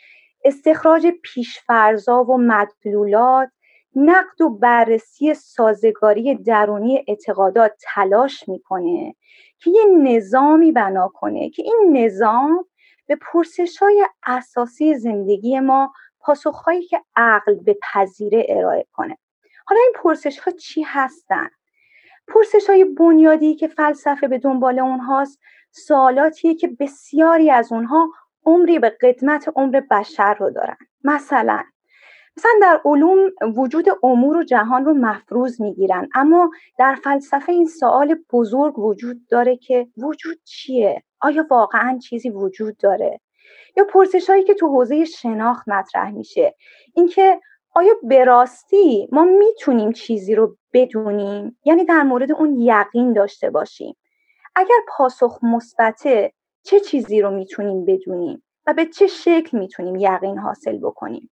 استخراج 0.45 1.07
پیشفرزا 1.23 2.23
و 2.23 2.37
مدلولات 2.37 3.49
نقد 3.95 4.41
و 4.41 4.49
بررسی 4.49 5.33
سازگاری 5.33 6.35
درونی 6.35 7.05
اعتقادات 7.07 7.71
تلاش 7.95 8.49
می‌کنه 8.49 9.15
که 9.59 9.71
یه 9.71 9.85
نظامی 9.85 10.71
بنا 10.71 11.11
کنه 11.13 11.49
که 11.49 11.63
این 11.63 11.97
نظام 11.97 12.65
به 13.07 13.15
پرسش 13.15 13.77
های 13.77 14.07
اساسی 14.25 14.95
زندگی 14.95 15.59
ما 15.59 15.93
پاسخهایی 16.27 16.83
که 16.83 17.01
عقل 17.15 17.55
به 17.55 17.77
پذیره 17.93 18.45
ارائه 18.49 18.85
کنه. 18.93 19.17
حالا 19.65 19.81
این 19.81 19.93
پرسش 19.95 20.39
ها 20.39 20.51
چی 20.51 20.81
هستن؟ 20.81 21.49
پرسش 22.27 22.69
های 22.69 22.85
بنیادی 22.85 23.55
که 23.55 23.67
فلسفه 23.67 24.27
به 24.27 24.37
دنبال 24.37 24.79
اونهاست 24.79 25.39
سوالاتیه 25.71 26.55
که 26.55 26.67
بسیاری 26.79 27.51
از 27.51 27.71
اونها 27.71 28.09
عمری 28.45 28.79
به 28.79 28.89
قدمت 28.89 29.49
عمر 29.55 29.81
بشر 29.91 30.33
رو 30.33 30.49
دارن. 30.49 30.77
مثلا 31.03 31.63
مثلا 32.37 32.51
در 32.61 32.81
علوم 32.85 33.17
وجود 33.55 33.85
امور 34.03 34.37
و 34.37 34.43
جهان 34.43 34.85
رو 34.85 34.93
مفروض 34.93 35.61
می‌گیرن 35.61 36.09
اما 36.15 36.51
در 36.79 36.95
فلسفه 36.95 37.51
این 37.51 37.67
سوال 37.67 38.15
بزرگ 38.31 38.79
وجود 38.79 39.27
داره 39.27 39.57
که 39.57 39.87
وجود 39.97 40.37
چیه؟ 40.43 41.03
آیا 41.21 41.45
واقعا 41.49 41.97
چیزی 41.97 42.29
وجود 42.29 42.77
داره؟ 42.77 43.19
یا 43.77 43.83
پرسش 43.83 44.29
هایی 44.29 44.43
که 44.43 44.53
تو 44.53 44.67
حوزه 44.67 45.05
شناخت 45.05 45.67
مطرح 45.67 46.11
میشه. 46.11 46.55
اینکه 46.93 47.41
آیا 47.75 47.93
به 48.03 48.23
راستی 48.23 49.07
ما 49.11 49.23
می‌تونیم 49.23 49.91
چیزی 49.91 50.35
رو 50.35 50.57
بدونیم؟ 50.73 51.57
یعنی 51.65 51.85
در 51.85 52.03
مورد 52.03 52.31
اون 52.31 52.55
یقین 52.59 53.13
داشته 53.13 53.49
باشیم. 53.49 53.95
اگر 54.55 54.75
پاسخ 54.87 55.39
مثبته 55.43 56.33
چه 56.63 56.79
چیزی 56.79 57.21
رو 57.21 57.31
می‌تونیم 57.31 57.85
بدونیم؟ 57.85 58.43
و 58.67 58.73
به 58.73 58.85
چه 58.85 59.07
شکل 59.07 59.57
می‌تونیم 59.57 59.95
یقین 59.95 60.37
حاصل 60.37 60.77
بکنیم؟ 60.77 61.29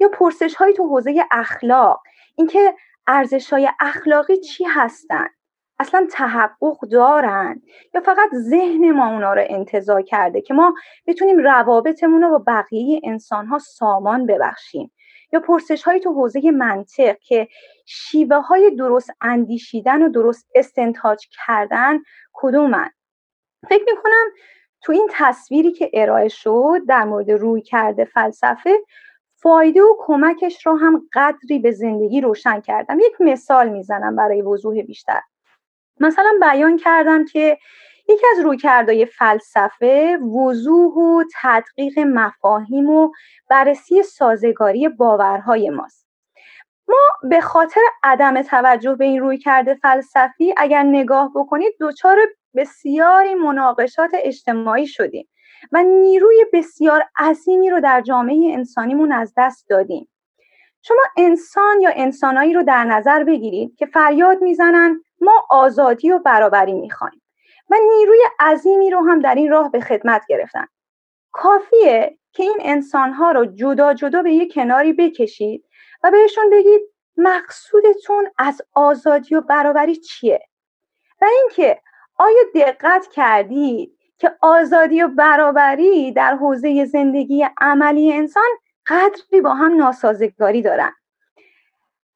یا 0.00 0.08
پرسش 0.08 0.54
های 0.54 0.72
تو 0.72 0.88
حوزه 0.88 1.24
اخلاق 1.30 2.02
اینکه 2.36 2.74
ارزش 3.06 3.52
های 3.52 3.68
اخلاقی 3.80 4.36
چی 4.36 4.64
هستند 4.64 5.30
اصلا 5.80 6.06
تحقق 6.12 6.80
دارن 6.90 7.62
یا 7.94 8.00
فقط 8.00 8.30
ذهن 8.34 8.90
ما 8.90 9.12
اونا 9.12 9.34
رو 9.34 9.44
انتظار 9.46 10.02
کرده 10.02 10.40
که 10.40 10.54
ما 10.54 10.74
بتونیم 11.06 11.38
روابطمون 11.38 12.22
رو 12.22 12.30
با 12.30 12.44
بقیه 12.46 13.00
انسان 13.04 13.46
ها 13.46 13.58
سامان 13.58 14.26
ببخشیم؟ 14.26 14.92
یا 15.32 15.40
پرسش 15.40 15.82
های 15.82 16.00
تو 16.00 16.12
حوزه 16.12 16.50
منطق 16.50 17.18
که 17.18 17.48
شیوه 17.86 18.36
های 18.36 18.70
درست 18.70 19.10
اندیشیدن 19.20 20.02
و 20.02 20.08
درست 20.08 20.48
استنتاج 20.54 21.26
کردن 21.46 21.98
کدومن؟ 22.32 22.90
فکر 23.68 23.84
می‌کنم 23.86 24.26
تو 24.82 24.92
این 24.92 25.08
تصویری 25.10 25.72
که 25.72 25.90
ارائه 25.94 26.28
شد 26.28 26.78
در 26.88 27.04
مورد 27.04 27.30
روی 27.30 27.62
کرده 27.62 28.04
فلسفه 28.04 28.78
فایده 29.36 29.82
و 29.82 29.96
کمکش 29.98 30.66
رو 30.66 30.76
هم 30.76 31.02
قدری 31.12 31.58
به 31.58 31.70
زندگی 31.70 32.20
روشن 32.20 32.60
کردم. 32.60 32.98
یک 33.00 33.20
مثال 33.20 33.68
می‌زنم 33.68 34.16
برای 34.16 34.42
وضوح 34.42 34.82
بیشتر. 34.82 35.20
مثلا 36.00 36.32
بیان 36.40 36.76
کردم 36.76 37.24
که 37.24 37.58
یکی 38.08 38.26
از 38.32 38.44
رویکردهای 38.44 39.06
فلسفه 39.06 40.16
وضوح 40.16 40.94
و 40.94 41.24
تدقیق 41.42 41.98
مفاهیم 41.98 42.90
و 42.90 43.12
بررسی 43.50 44.02
سازگاری 44.02 44.88
باورهای 44.88 45.70
ماست. 45.70 46.06
ما 46.88 47.28
به 47.30 47.40
خاطر 47.40 47.80
عدم 48.02 48.42
توجه 48.42 48.94
به 48.94 49.04
این 49.04 49.20
رویکرد 49.20 49.74
فلسفی 49.74 50.54
اگر 50.56 50.82
نگاه 50.82 51.32
بکنید 51.34 51.72
دچار 51.80 52.18
بسیاری 52.54 53.34
مناقشات 53.34 54.10
اجتماعی 54.14 54.86
شدیم 54.86 55.28
و 55.72 55.82
نیروی 55.82 56.46
بسیار 56.52 57.04
عظیمی 57.18 57.70
رو 57.70 57.80
در 57.80 58.00
جامعه 58.00 58.52
انسانیمون 58.54 59.12
از 59.12 59.34
دست 59.36 59.68
دادیم. 59.68 60.08
شما 60.82 61.02
انسان 61.16 61.80
یا 61.80 61.90
انسانایی 61.94 62.52
رو 62.52 62.62
در 62.62 62.84
نظر 62.84 63.24
بگیرید 63.24 63.76
که 63.76 63.86
فریاد 63.86 64.42
می‌زنن 64.42 65.00
ما 65.20 65.46
آزادی 65.50 66.10
و 66.10 66.18
برابری 66.18 66.72
می‌خوایم 66.72 67.22
و 67.70 67.76
نیروی 67.98 68.20
عظیمی 68.40 68.90
رو 68.90 68.98
هم 68.98 69.20
در 69.20 69.34
این 69.34 69.50
راه 69.50 69.70
به 69.70 69.80
خدمت 69.80 70.22
گرفتن. 70.28 70.66
کافیه 71.32 72.18
که 72.32 72.42
این 72.42 72.56
انسانها 72.60 73.32
رو 73.32 73.46
جدا 73.46 73.94
جدا 73.94 74.22
به 74.22 74.32
یک 74.32 74.54
کناری 74.54 74.92
بکشید 74.92 75.64
و 76.02 76.10
بهشون 76.10 76.50
بگید 76.50 76.80
مقصودتون 77.16 78.30
از 78.38 78.62
آزادی 78.74 79.34
و 79.34 79.40
برابری 79.40 79.96
چیه؟ 79.96 80.40
و 81.22 81.24
اینکه 81.24 81.80
آیا 82.18 82.42
دقت 82.54 83.06
کردید 83.06 83.98
که 84.18 84.36
آزادی 84.40 85.02
و 85.02 85.08
برابری 85.08 86.12
در 86.12 86.34
حوزه 86.34 86.84
زندگی 86.84 87.46
عملی 87.60 88.12
انسان 88.12 88.48
قدری 88.86 89.40
با 89.40 89.54
هم 89.54 89.76
ناسازگاری 89.76 90.62
دارن؟ 90.62 90.92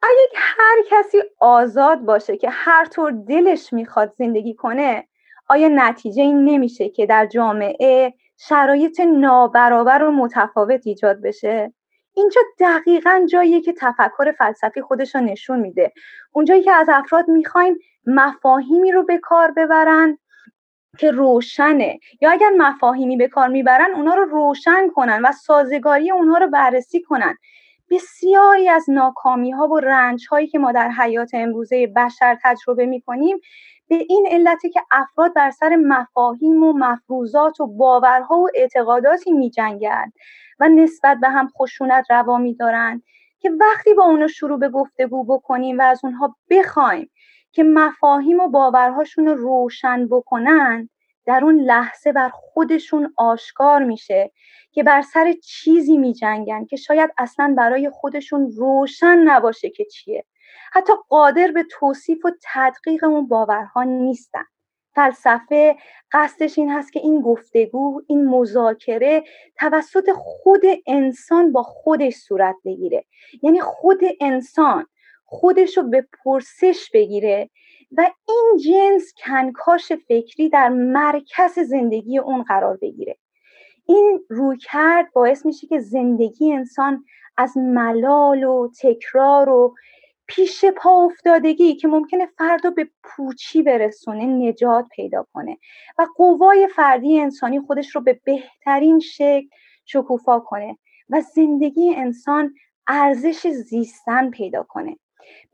اگه 0.04 0.28
هر 0.34 0.76
کسی 0.90 1.18
آزاد 1.40 1.98
باشه 1.98 2.36
که 2.36 2.50
هر 2.50 2.84
طور 2.84 3.10
دلش 3.10 3.72
می‌خواد 3.72 4.14
زندگی 4.18 4.54
کنه 4.54 5.08
آیا 5.48 5.68
نتیجه 5.68 6.22
این 6.22 6.44
نمیشه 6.44 6.88
که 6.88 7.06
در 7.06 7.26
جامعه 7.26 8.14
شرایط 8.38 9.00
نابرابر 9.00 10.02
و 10.02 10.12
متفاوت 10.12 10.86
ایجاد 10.86 11.22
بشه؟ 11.22 11.72
اینجا 12.14 12.40
دقیقا 12.60 13.26
جاییه 13.30 13.60
که 13.60 13.72
تفکر 13.72 14.32
فلسفی 14.38 14.82
خودش 14.82 15.14
رو 15.14 15.20
نشون 15.20 15.60
میده. 15.60 15.92
اونجایی 16.32 16.62
که 16.62 16.72
از 16.72 16.88
افراد 16.88 17.28
می‌خوایم 17.28 17.78
مفاهیمی 18.06 18.92
رو 18.92 19.02
به 19.02 19.18
کار 19.18 19.50
ببرن 19.50 20.18
که 20.98 21.10
روشنه. 21.10 21.98
یا 22.20 22.30
اگر 22.30 22.50
مفاهیمی 22.58 23.16
به 23.16 23.28
کار 23.28 23.48
می‌برن 23.48 23.94
اونا 23.94 24.14
رو 24.14 24.24
روشن 24.24 24.88
کنن 24.94 25.22
و 25.24 25.32
سازگاری 25.32 26.10
اونها 26.10 26.38
رو 26.38 26.46
بررسی 26.46 27.02
کنن. 27.02 27.38
بسیاری 27.90 28.68
از 28.68 28.90
ناکامی 28.90 29.50
ها 29.50 29.68
و 29.68 29.80
رنج 29.80 30.26
هایی 30.30 30.46
که 30.46 30.58
ما 30.58 30.72
در 30.72 30.90
حیات 30.90 31.30
امروزه 31.34 31.86
بشر 31.96 32.38
تجربه 32.42 32.86
می 32.86 33.00
کنیم 33.00 33.40
به 33.88 33.94
این 34.08 34.26
علتی 34.30 34.70
که 34.70 34.80
افراد 34.90 35.34
بر 35.34 35.50
سر 35.50 35.76
مفاهیم 35.76 36.62
و 36.62 36.72
مفروضات 36.72 37.60
و 37.60 37.66
باورها 37.66 38.36
و 38.36 38.48
اعتقاداتی 38.54 39.32
می 39.32 39.50
جنگند 39.50 40.12
و 40.60 40.68
نسبت 40.68 41.18
به 41.20 41.28
هم 41.28 41.48
خشونت 41.48 42.10
روا 42.10 42.38
می 42.38 42.54
دارند 42.54 43.02
که 43.38 43.50
وقتی 43.60 43.94
با 43.94 44.04
اونا 44.04 44.26
شروع 44.26 44.58
به 44.58 44.68
گفتگو 44.68 45.24
بکنیم 45.24 45.78
و 45.78 45.82
از 45.82 46.00
اونها 46.04 46.36
بخوایم 46.50 47.10
که 47.52 47.62
مفاهیم 47.62 48.40
و 48.40 48.48
باورهاشون 48.48 49.26
رو 49.26 49.34
روشن 49.34 50.08
بکنن 50.08 50.88
در 51.26 51.40
اون 51.44 51.60
لحظه 51.60 52.12
بر 52.12 52.28
خودشون 52.28 53.12
آشکار 53.16 53.84
میشه 53.84 54.32
که 54.72 54.82
بر 54.82 55.02
سر 55.02 55.32
چیزی 55.32 55.96
میجنگن 55.98 56.64
که 56.64 56.76
شاید 56.76 57.10
اصلا 57.18 57.54
برای 57.58 57.90
خودشون 57.90 58.52
روشن 58.56 59.18
نباشه 59.18 59.70
که 59.70 59.84
چیه. 59.84 60.24
حتی 60.72 60.92
قادر 61.08 61.50
به 61.50 61.64
توصیف 61.70 62.24
و 62.24 62.30
تدقیق 62.42 63.04
اون 63.04 63.28
باورها 63.28 63.82
نیستن. 63.82 64.44
فلسفه 64.94 65.76
قصدش 66.12 66.58
این 66.58 66.70
هست 66.70 66.92
که 66.92 67.00
این 67.00 67.20
گفتگو 67.20 68.02
این 68.06 68.28
مذاکره 68.28 69.24
توسط 69.58 70.10
خود 70.14 70.62
انسان 70.86 71.52
با 71.52 71.62
خودش 71.62 72.14
صورت 72.14 72.56
بگیره. 72.64 73.04
یعنی 73.42 73.60
خود 73.60 74.00
انسان 74.20 74.86
خودش 75.24 75.76
رو 75.76 75.82
به 75.82 76.06
پرسش 76.24 76.90
بگیره 76.94 77.50
و 77.92 78.10
این 78.28 78.58
جنس 78.64 79.12
کنکاش 79.26 79.92
فکری 79.92 80.48
در 80.48 80.68
مرکز 80.68 81.58
زندگی 81.58 82.18
اون 82.18 82.42
قرار 82.42 82.76
بگیره. 82.76 83.16
این 83.86 84.20
رویکرد 84.28 85.12
باعث 85.12 85.46
میشه 85.46 85.66
که 85.66 85.80
زندگی 85.80 86.52
انسان 86.52 87.04
از 87.36 87.56
ملال 87.56 88.44
و 88.44 88.68
تکرار 88.80 89.48
و 89.48 89.74
پیش 90.26 90.64
پا 90.64 91.04
افتادگی 91.04 91.74
که 91.74 91.88
ممکنه 91.88 92.26
فرد 92.38 92.64
رو 92.64 92.70
به 92.70 92.88
پوچی 93.02 93.62
برسونه 93.62 94.26
نجات 94.26 94.88
پیدا 94.88 95.26
کنه 95.32 95.58
و 95.98 96.06
قوای 96.16 96.68
فردی 96.76 97.20
انسانی 97.20 97.60
خودش 97.60 97.94
رو 97.94 98.00
به 98.00 98.20
بهترین 98.24 99.00
شکل 99.00 99.46
شکوفا 99.84 100.40
کنه 100.40 100.78
و 101.10 101.20
زندگی 101.20 101.94
انسان 101.94 102.54
ارزش 102.88 103.48
زیستن 103.48 104.30
پیدا 104.30 104.62
کنه. 104.62 104.96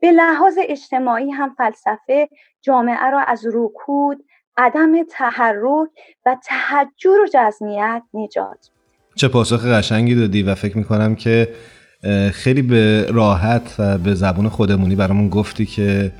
به 0.01 0.11
لحاظ 0.11 0.53
اجتماعی 0.69 1.31
هم 1.31 1.55
فلسفه 1.57 2.29
جامعه 2.61 3.09
را 3.11 3.19
از 3.19 3.45
رکود 3.53 4.25
عدم 4.57 4.91
تحرک 5.11 5.89
و 6.25 6.37
تحجر 6.43 7.09
و 7.09 7.27
جزمیت 7.33 8.03
نجات. 8.13 8.69
چه 9.15 9.27
پاسخ 9.27 9.65
قشنگی 9.65 10.15
دادی 10.15 10.43
و 10.43 10.55
فکر 10.55 10.77
می‌کنم 10.77 11.15
که 11.15 11.49
خیلی 12.33 12.61
به 12.61 13.05
راحت 13.11 13.75
و 13.79 13.97
به 13.97 14.13
زبون 14.13 14.49
خودمونی 14.49 14.95
برامون 14.95 15.29
گفتی 15.29 15.65
که 15.65 16.11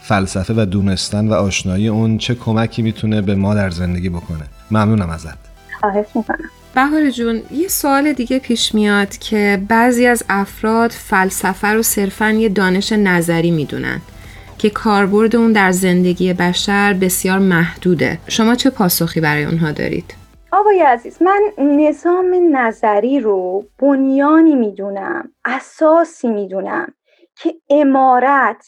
فلسفه 0.00 0.54
و 0.54 0.64
دونستن 0.64 1.28
و 1.28 1.34
آشنایی 1.34 1.88
اون 1.88 2.18
چه 2.18 2.34
کمکی 2.34 2.82
می‌تونه 2.82 3.22
به 3.22 3.34
ما 3.34 3.54
در 3.54 3.70
زندگی 3.70 4.08
بکنه. 4.08 4.44
ممنونم 4.70 5.10
ازت. 5.10 5.38
خواهش 5.80 6.06
می‌کنم. 6.14 6.50
بهار 6.74 7.10
جون 7.10 7.42
یه 7.50 7.68
سوال 7.68 8.12
دیگه 8.12 8.38
پیش 8.38 8.74
میاد 8.74 9.16
که 9.16 9.62
بعضی 9.68 10.06
از 10.06 10.24
افراد 10.28 10.90
فلسفه 10.90 11.68
رو 11.68 11.82
صرفا 11.82 12.30
یه 12.30 12.48
دانش 12.48 12.92
نظری 12.92 13.50
می‌دونن 13.50 14.00
که 14.58 14.70
کاربرد 14.70 15.36
اون 15.36 15.52
در 15.52 15.70
زندگی 15.72 16.32
بشر 16.32 16.92
بسیار 16.92 17.38
محدوده 17.38 18.18
شما 18.28 18.54
چه 18.54 18.70
پاسخی 18.70 19.20
برای 19.20 19.44
اونها 19.44 19.72
دارید؟ 19.72 20.14
آقای 20.52 20.80
عزیز 20.82 21.22
من 21.22 21.42
نظام 21.58 22.56
نظری 22.56 23.20
رو 23.20 23.64
بنیانی 23.78 24.54
می‌دونم 24.54 25.28
اساسی 25.44 26.28
می‌دونم 26.28 26.92
که 27.36 27.54
امارت 27.70 28.66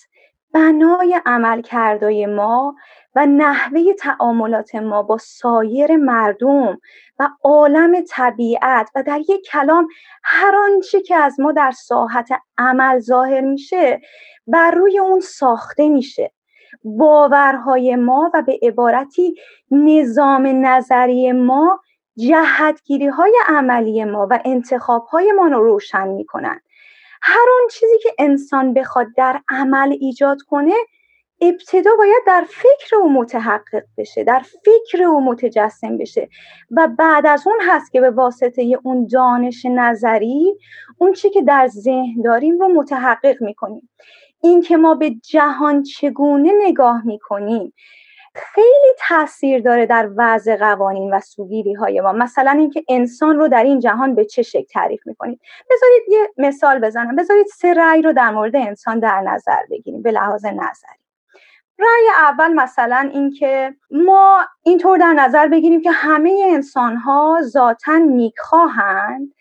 بنای 0.55 1.21
عملکردهای 1.27 2.27
ما 2.27 2.75
و 3.17 3.27
نحوه 3.27 3.93
تعاملات 3.93 4.75
ما 4.75 5.03
با 5.03 5.19
سایر 5.19 5.97
مردم 5.97 6.79
و 7.19 7.29
عالم 7.45 8.05
طبیعت 8.09 8.91
و 8.95 9.03
در 9.03 9.21
یک 9.29 9.47
کلام 9.53 9.89
هر 10.25 10.57
آنچه 10.57 11.01
که 11.01 11.17
از 11.17 11.41
ما 11.41 11.53
در 11.53 11.71
ساحت 11.71 12.29
عمل 12.59 12.99
ظاهر 12.99 13.41
میشه 13.41 14.01
بر 14.47 14.71
روی 14.71 14.99
اون 14.99 15.21
ساخته 15.21 15.89
میشه. 15.89 16.33
باورهای 16.85 17.97
ما 17.97 18.31
و 18.35 18.43
به 18.43 18.59
عبارتی 18.63 19.35
نظام 19.71 20.67
نظری 20.67 21.33
ما 21.33 21.81
جهتگیری 22.19 23.07
های 23.07 23.35
عملی 23.49 24.05
ما 24.05 24.27
و 24.31 24.41
انتخاب 24.45 25.05
های 25.05 25.33
ما 25.33 25.47
رو 25.47 25.63
روشن 25.63 26.09
می‌کنن. 26.09 26.61
هر 27.23 27.47
اون 27.59 27.69
چیزی 27.71 27.99
که 28.03 28.15
انسان 28.19 28.75
بخواد 28.75 29.07
در 29.17 29.41
عمل 29.49 29.97
ایجاد 30.01 30.43
کنه 30.43 30.75
ابتدا 31.41 31.91
باید 31.99 32.23
در 32.27 32.45
فکر 32.49 32.97
او 32.97 33.13
متحقق 33.13 33.85
بشه 33.99 34.25
در 34.25 34.43
فکر 34.65 35.03
او 35.03 35.25
متجسم 35.25 35.99
بشه 35.99 36.29
و 36.71 36.89
بعد 36.99 37.27
از 37.27 37.47
اون 37.47 37.59
هست 37.63 37.93
که 37.93 38.01
به 38.01 38.11
واسطه 38.11 38.79
اون 38.85 39.07
دانش 39.07 39.67
نظری 39.67 40.57
اون 40.99 41.13
چی 41.13 41.31
که 41.31 41.43
در 41.43 41.67
ذهن 41.67 42.23
داریم 42.25 42.59
رو 42.59 42.69
متحقق 42.69 43.43
می‌کنیم. 43.43 43.89
این 44.43 44.63
که 44.63 44.77
ما 44.77 44.95
به 44.95 45.11
جهان 45.11 45.83
چگونه 45.83 46.53
نگاه 46.63 47.07
می‌کنیم 47.07 47.73
خیلی 48.35 48.95
تاثیر 49.09 49.63
داره 49.63 49.87
در 49.87 50.11
وضع 50.17 50.57
قوانین 50.57 51.15
و 51.15 51.21
سوگیری 51.21 51.75
های 51.75 52.01
ما. 52.01 52.13
مثلا 52.13 52.51
اینکه 52.51 52.85
انسان 52.89 53.37
رو 53.37 53.49
در 53.49 53.65
این 53.65 53.81
جهان 53.81 54.15
به 54.15 54.25
چه 54.25 54.43
شکل 54.43 54.65
تعریف 54.65 55.07
می‌کنید 55.07 55.41
بذارید 55.71 56.03
یه 56.09 56.29
مثال 56.39 56.79
بزنم. 56.79 57.17
بذارید 57.17 57.47
سه 57.47 57.75
رأی 57.75 58.03
رو 58.03 58.13
در 58.13 58.31
مورد 58.31 58.57
انسان 58.57 58.99
در 58.99 59.21
نظر 59.21 59.63
بگیریم 59.71 60.03
به 60.03 60.11
لحاظ 60.11 60.45
نظری. 60.45 61.06
رأی 61.79 62.09
اول 62.17 62.53
مثلا 62.53 63.11
اینکه 63.13 63.75
ما 63.91 64.45
اینطور 64.63 64.99
در 64.99 65.13
نظر 65.13 65.49
بگیریم 65.49 65.81
که 65.83 65.91
همه 65.91 66.47
انسان 66.49 66.97
ها 66.97 67.39
ذاتا 67.43 67.97
نیکخواهند 67.97 69.33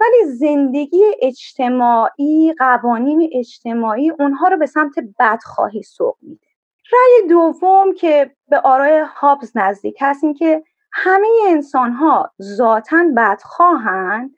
ولی 0.00 0.32
زندگی 0.32 1.02
اجتماعی 1.22 2.54
قوانین 2.58 3.30
اجتماعی 3.32 4.10
اونها 4.10 4.48
رو 4.48 4.56
به 4.56 4.66
سمت 4.66 4.94
بدخواهی 5.18 5.82
سوق 5.82 6.16
میده. 6.22 6.46
رأی 6.92 7.28
دوم 7.28 7.94
که 7.94 8.30
به 8.48 8.58
آرای 8.58 9.04
هابز 9.14 9.52
نزدیک 9.54 9.96
هست 10.00 10.24
این 10.24 10.34
که 10.34 10.62
همه 10.92 11.28
انسان 11.48 11.92
ها 11.92 12.32
ذاتا 12.42 13.04
بدخواهند 13.16 14.34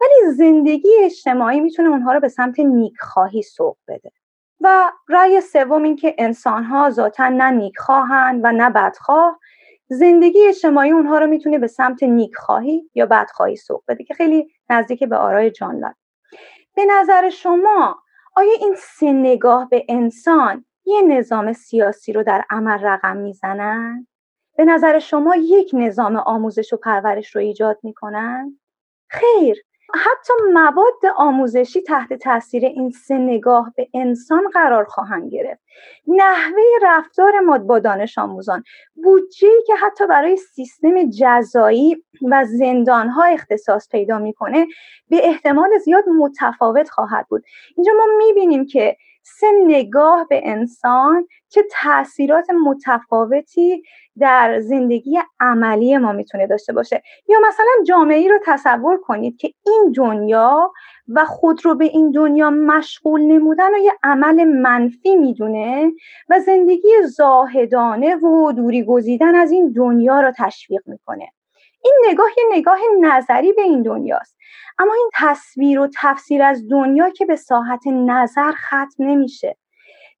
ولی 0.00 0.32
زندگی 0.34 0.88
اجتماعی 1.00 1.60
می‌تونه 1.60 1.88
اونها 1.88 2.12
رو 2.12 2.20
به 2.20 2.28
سمت 2.28 2.60
نیکخواهی 2.60 3.42
سوق 3.42 3.76
بده. 3.88 4.12
و 4.60 4.92
رأی 5.08 5.40
سوم 5.40 5.82
این 5.82 5.96
که 5.96 6.14
انسان 6.18 6.64
ها 6.64 6.90
ذاتا 6.90 7.28
نه 7.28 7.50
نیکخواهند 7.50 8.40
و 8.44 8.52
نه 8.52 8.70
بدخواه 8.70 9.38
زندگی 9.88 10.46
اجتماعی 10.46 10.90
اونها 10.90 11.18
رو 11.18 11.26
می‌تونه 11.26 11.58
به 11.58 11.66
سمت 11.66 12.02
نیکخواهی 12.02 12.90
یا 12.94 13.06
بدخواهی 13.06 13.56
سوق 13.56 13.82
بده 13.88 14.04
که 14.04 14.14
خیلی 14.14 14.50
نزدیک 14.70 15.04
به 15.04 15.16
آرای 15.16 15.50
جان 15.50 15.94
به 16.74 16.84
نظر 16.84 17.30
شما 17.30 18.02
آیا 18.36 18.52
این 18.60 18.74
سه 18.78 19.12
نگاه 19.12 19.68
به 19.68 19.84
انسان 19.88 20.64
یه 20.84 21.02
نظام 21.02 21.52
سیاسی 21.52 22.12
رو 22.12 22.22
در 22.22 22.44
عمل 22.50 22.78
رقم 22.82 23.16
می‌زنن؟ 23.16 24.06
به 24.56 24.64
نظر 24.64 24.98
شما 24.98 25.36
یک 25.36 25.70
نظام 25.72 26.16
آموزش 26.16 26.72
و 26.72 26.76
پرورش 26.76 27.34
رو 27.36 27.40
ایجاد 27.40 27.78
می‌کنن؟ 27.82 28.60
خیر 29.08 29.64
حتی 29.94 30.32
مواد 30.52 31.14
آموزشی 31.16 31.82
تحت 31.82 32.12
تاثیر 32.12 32.64
این 32.64 32.90
سه 32.90 33.14
نگاه 33.14 33.72
به 33.76 33.88
انسان 33.94 34.42
قرار 34.52 34.84
خواهند 34.84 35.32
گرفت. 35.32 35.60
نحوه 36.06 36.62
رفتار 36.82 37.40
ما 37.40 37.58
با 37.58 37.78
دانش 37.78 38.18
آموزان 38.18 38.64
بودجه 38.94 39.48
که 39.66 39.74
حتی 39.74 40.06
برای 40.06 40.36
سیستم 40.36 41.10
جزایی 41.10 42.04
و 42.22 42.44
زندانها 42.44 43.24
اختصاص 43.24 43.88
پیدا 43.88 44.18
می‌کنه 44.18 44.66
به 45.08 45.28
احتمال 45.28 45.78
زیاد 45.78 46.08
متفاوت 46.08 46.88
خواهد 46.88 47.26
بود. 47.28 47.44
اینجا 47.76 47.92
ما 47.92 48.06
می‌بینیم 48.18 48.66
که 48.66 48.96
سه 49.38 49.46
نگاه 49.66 50.26
به 50.30 50.40
انسان 50.44 51.26
چه 51.48 51.62
تاثیرات 51.82 52.46
متفاوتی 52.50 53.82
در 54.18 54.60
زندگی 54.60 55.18
عملی 55.40 55.98
ما 55.98 56.12
می‌تونه 56.12 56.46
داشته 56.46 56.72
باشه. 56.72 57.02
یا 57.28 57.38
مثلا 57.48 57.84
جامعه 57.86 58.18
ای 58.18 58.28
رو 58.28 58.38
تصور 58.46 59.00
کنید 59.00 59.36
که 59.36 59.52
این 59.66 59.92
دنیا 59.96 60.72
و 61.08 61.24
خود 61.24 61.64
رو 61.64 61.74
به 61.74 61.84
این 61.84 62.10
دنیا 62.10 62.50
مشغول 62.50 63.20
نمودن 63.20 63.74
و 63.74 63.78
یه 63.78 63.92
عمل 64.02 64.44
منفی 64.44 65.16
می‌دونه 65.16 65.92
و 66.28 66.40
زندگی 66.40 66.88
زاهدانه 67.16 68.16
و 68.16 68.52
دوری 68.52 68.84
گزیدن 68.84 69.34
از 69.34 69.50
این 69.50 69.72
دنیا 69.72 70.20
رو 70.20 70.32
تشویق 70.38 70.82
می‌کنه. 70.86 71.28
این 71.84 71.94
نگاه 72.08 72.28
یه 72.38 72.44
نگاه 72.58 72.78
نظری 73.00 73.52
به 73.52 73.62
این 73.62 73.82
دنیاست. 73.82 74.36
اما 74.78 74.94
این 74.94 75.10
تصویر 75.14 75.80
و 75.80 75.88
تفسیر 76.00 76.42
از 76.42 76.68
دنیا 76.70 77.10
که 77.10 77.26
به 77.26 77.36
ساحت 77.36 77.86
نظر 77.86 78.52
ختم 78.52 78.94
نمیشه. 78.98 79.56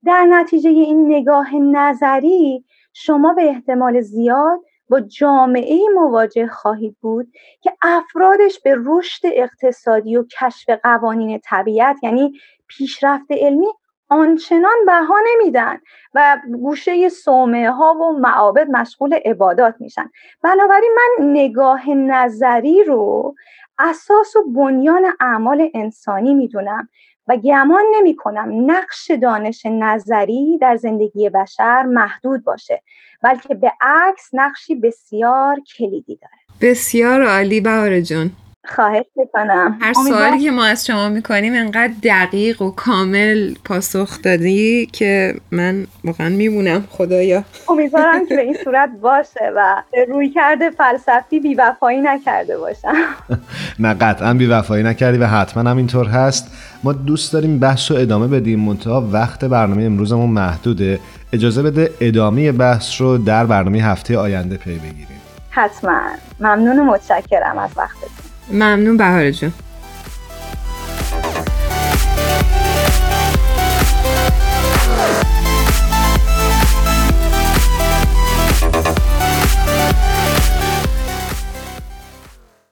در 0.04 0.24
نتیجه 0.24 0.70
این 0.70 1.06
نگاه 1.12 1.54
نظری 1.54 2.64
شما 2.92 3.32
به 3.32 3.42
احتمال 3.42 4.00
زیاد 4.00 4.60
با 4.90 5.00
جامعه 5.00 5.78
مواجه 5.94 6.46
خواهید 6.46 6.96
بود 7.00 7.32
که 7.60 7.72
افرادش 7.82 8.60
به 8.60 8.76
رشد 8.84 9.22
اقتصادی 9.24 10.16
و 10.16 10.24
کشف 10.40 10.70
قوانین 10.82 11.40
طبیعت 11.44 11.96
یعنی 12.02 12.32
پیشرفت 12.68 13.26
علمی 13.30 13.66
آنچنان 14.10 14.86
بها 14.86 15.14
نمیدن 15.32 15.78
و 16.14 16.38
گوشه 16.62 17.08
سومه 17.08 17.70
ها 17.70 17.94
و 17.94 18.18
معابد 18.18 18.70
مشغول 18.70 19.14
عبادات 19.24 19.74
میشن. 19.80 20.10
بنابراین 20.42 20.90
من 20.96 21.26
نگاه 21.30 21.90
نظری 21.90 22.84
رو 22.84 23.34
اساس 23.78 24.36
و 24.36 24.42
بنیان 24.52 25.02
اعمال 25.20 25.70
انسانی 25.74 26.34
می‌دونم 26.34 26.88
و 27.28 27.36
گمان 27.36 27.84
نمی 27.96 28.16
کنم 28.16 28.70
نقش 28.70 29.10
دانش 29.10 29.66
نظری 29.66 30.58
در 30.60 30.76
زندگی 30.76 31.30
بشر 31.30 31.82
محدود 31.82 32.44
باشه 32.44 32.82
بلکه 33.22 33.54
به 33.54 33.72
عکس 33.80 34.28
نقشی 34.32 34.74
بسیار 34.74 35.60
کلیدی 35.78 36.16
داره. 36.16 36.70
بسیار 36.70 37.22
عالی 37.22 37.60
بهار 37.60 38.00
جون 38.00 38.30
خواهش 38.74 39.04
می‌کنم. 39.16 39.78
هر 39.80 39.92
سوالی 39.92 40.38
که 40.38 40.50
ما 40.50 40.64
از 40.64 40.86
شما 40.86 41.08
می‌کنیم 41.08 41.54
انقدر 41.54 41.92
دقیق 42.02 42.62
و 42.62 42.70
کامل 42.70 43.54
پاسخ 43.64 44.22
دادی 44.22 44.86
که 44.86 45.34
من 45.50 45.86
واقعا 46.04 46.28
میمونم 46.28 46.84
خدایا. 46.90 47.44
امیدوارم 47.68 48.26
که 48.26 48.36
به 48.36 48.42
این 48.42 48.56
صورت 48.64 48.90
باشه 49.02 49.52
و 49.56 49.82
روی 50.08 50.30
کرده 50.30 50.70
فلسفی 50.70 51.40
بیوفایی 51.40 52.00
نکرده 52.00 52.58
باشم. 52.58 52.94
نه 53.78 53.94
قطعا 53.94 54.34
بیوفایی 54.34 54.84
نکردی 54.84 55.18
و 55.18 55.26
حتما 55.26 55.70
هم 55.70 55.76
اینطور 55.76 56.06
هست. 56.06 56.52
ما 56.84 56.92
دوست 56.92 57.32
داریم 57.32 57.58
بحث 57.58 57.90
رو 57.90 57.96
ادامه 57.96 58.26
بدیم 58.26 58.60
منتها 58.60 59.08
وقت 59.12 59.44
برنامه 59.44 59.84
امروزمون 59.84 60.30
محدوده. 60.30 61.00
اجازه 61.32 61.62
بده 61.62 61.90
ادامه 62.00 62.52
بحث 62.52 63.00
رو 63.00 63.18
در 63.18 63.46
برنامه 63.46 63.78
هفته 63.78 64.18
آینده 64.18 64.56
پی 64.56 64.78
بگیریم. 64.78 65.20
حتما. 65.50 66.00
ممنون 66.40 66.78
و 66.78 66.84
متشکرم 66.84 67.58
از 67.58 67.70
وقتتون. 67.76 68.19
ممنون 68.52 68.96
بهار 68.96 69.30
جون. 69.30 69.52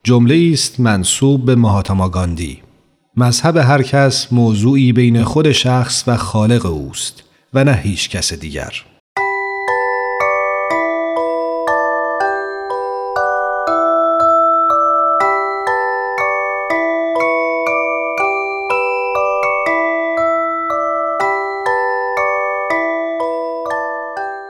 جمله 0.05 0.51
است 0.53 0.81
منصوب 0.81 1.47
به 1.47 1.55
مهاتما 1.55 2.09
گاندی. 2.09 2.63
مذهب 3.17 3.57
هر 3.57 3.83
کس 3.83 4.33
موضوعی 4.33 4.93
بین 4.93 5.25
خود 5.25 5.53
شخص 5.53 6.05
و 6.07 6.17
خالق 6.17 6.67
اوست 6.67 7.23
و 7.55 7.65
نه 7.65 7.73
هیچ 7.73 8.11
کس 8.11 8.33
دیگر. 8.33 8.73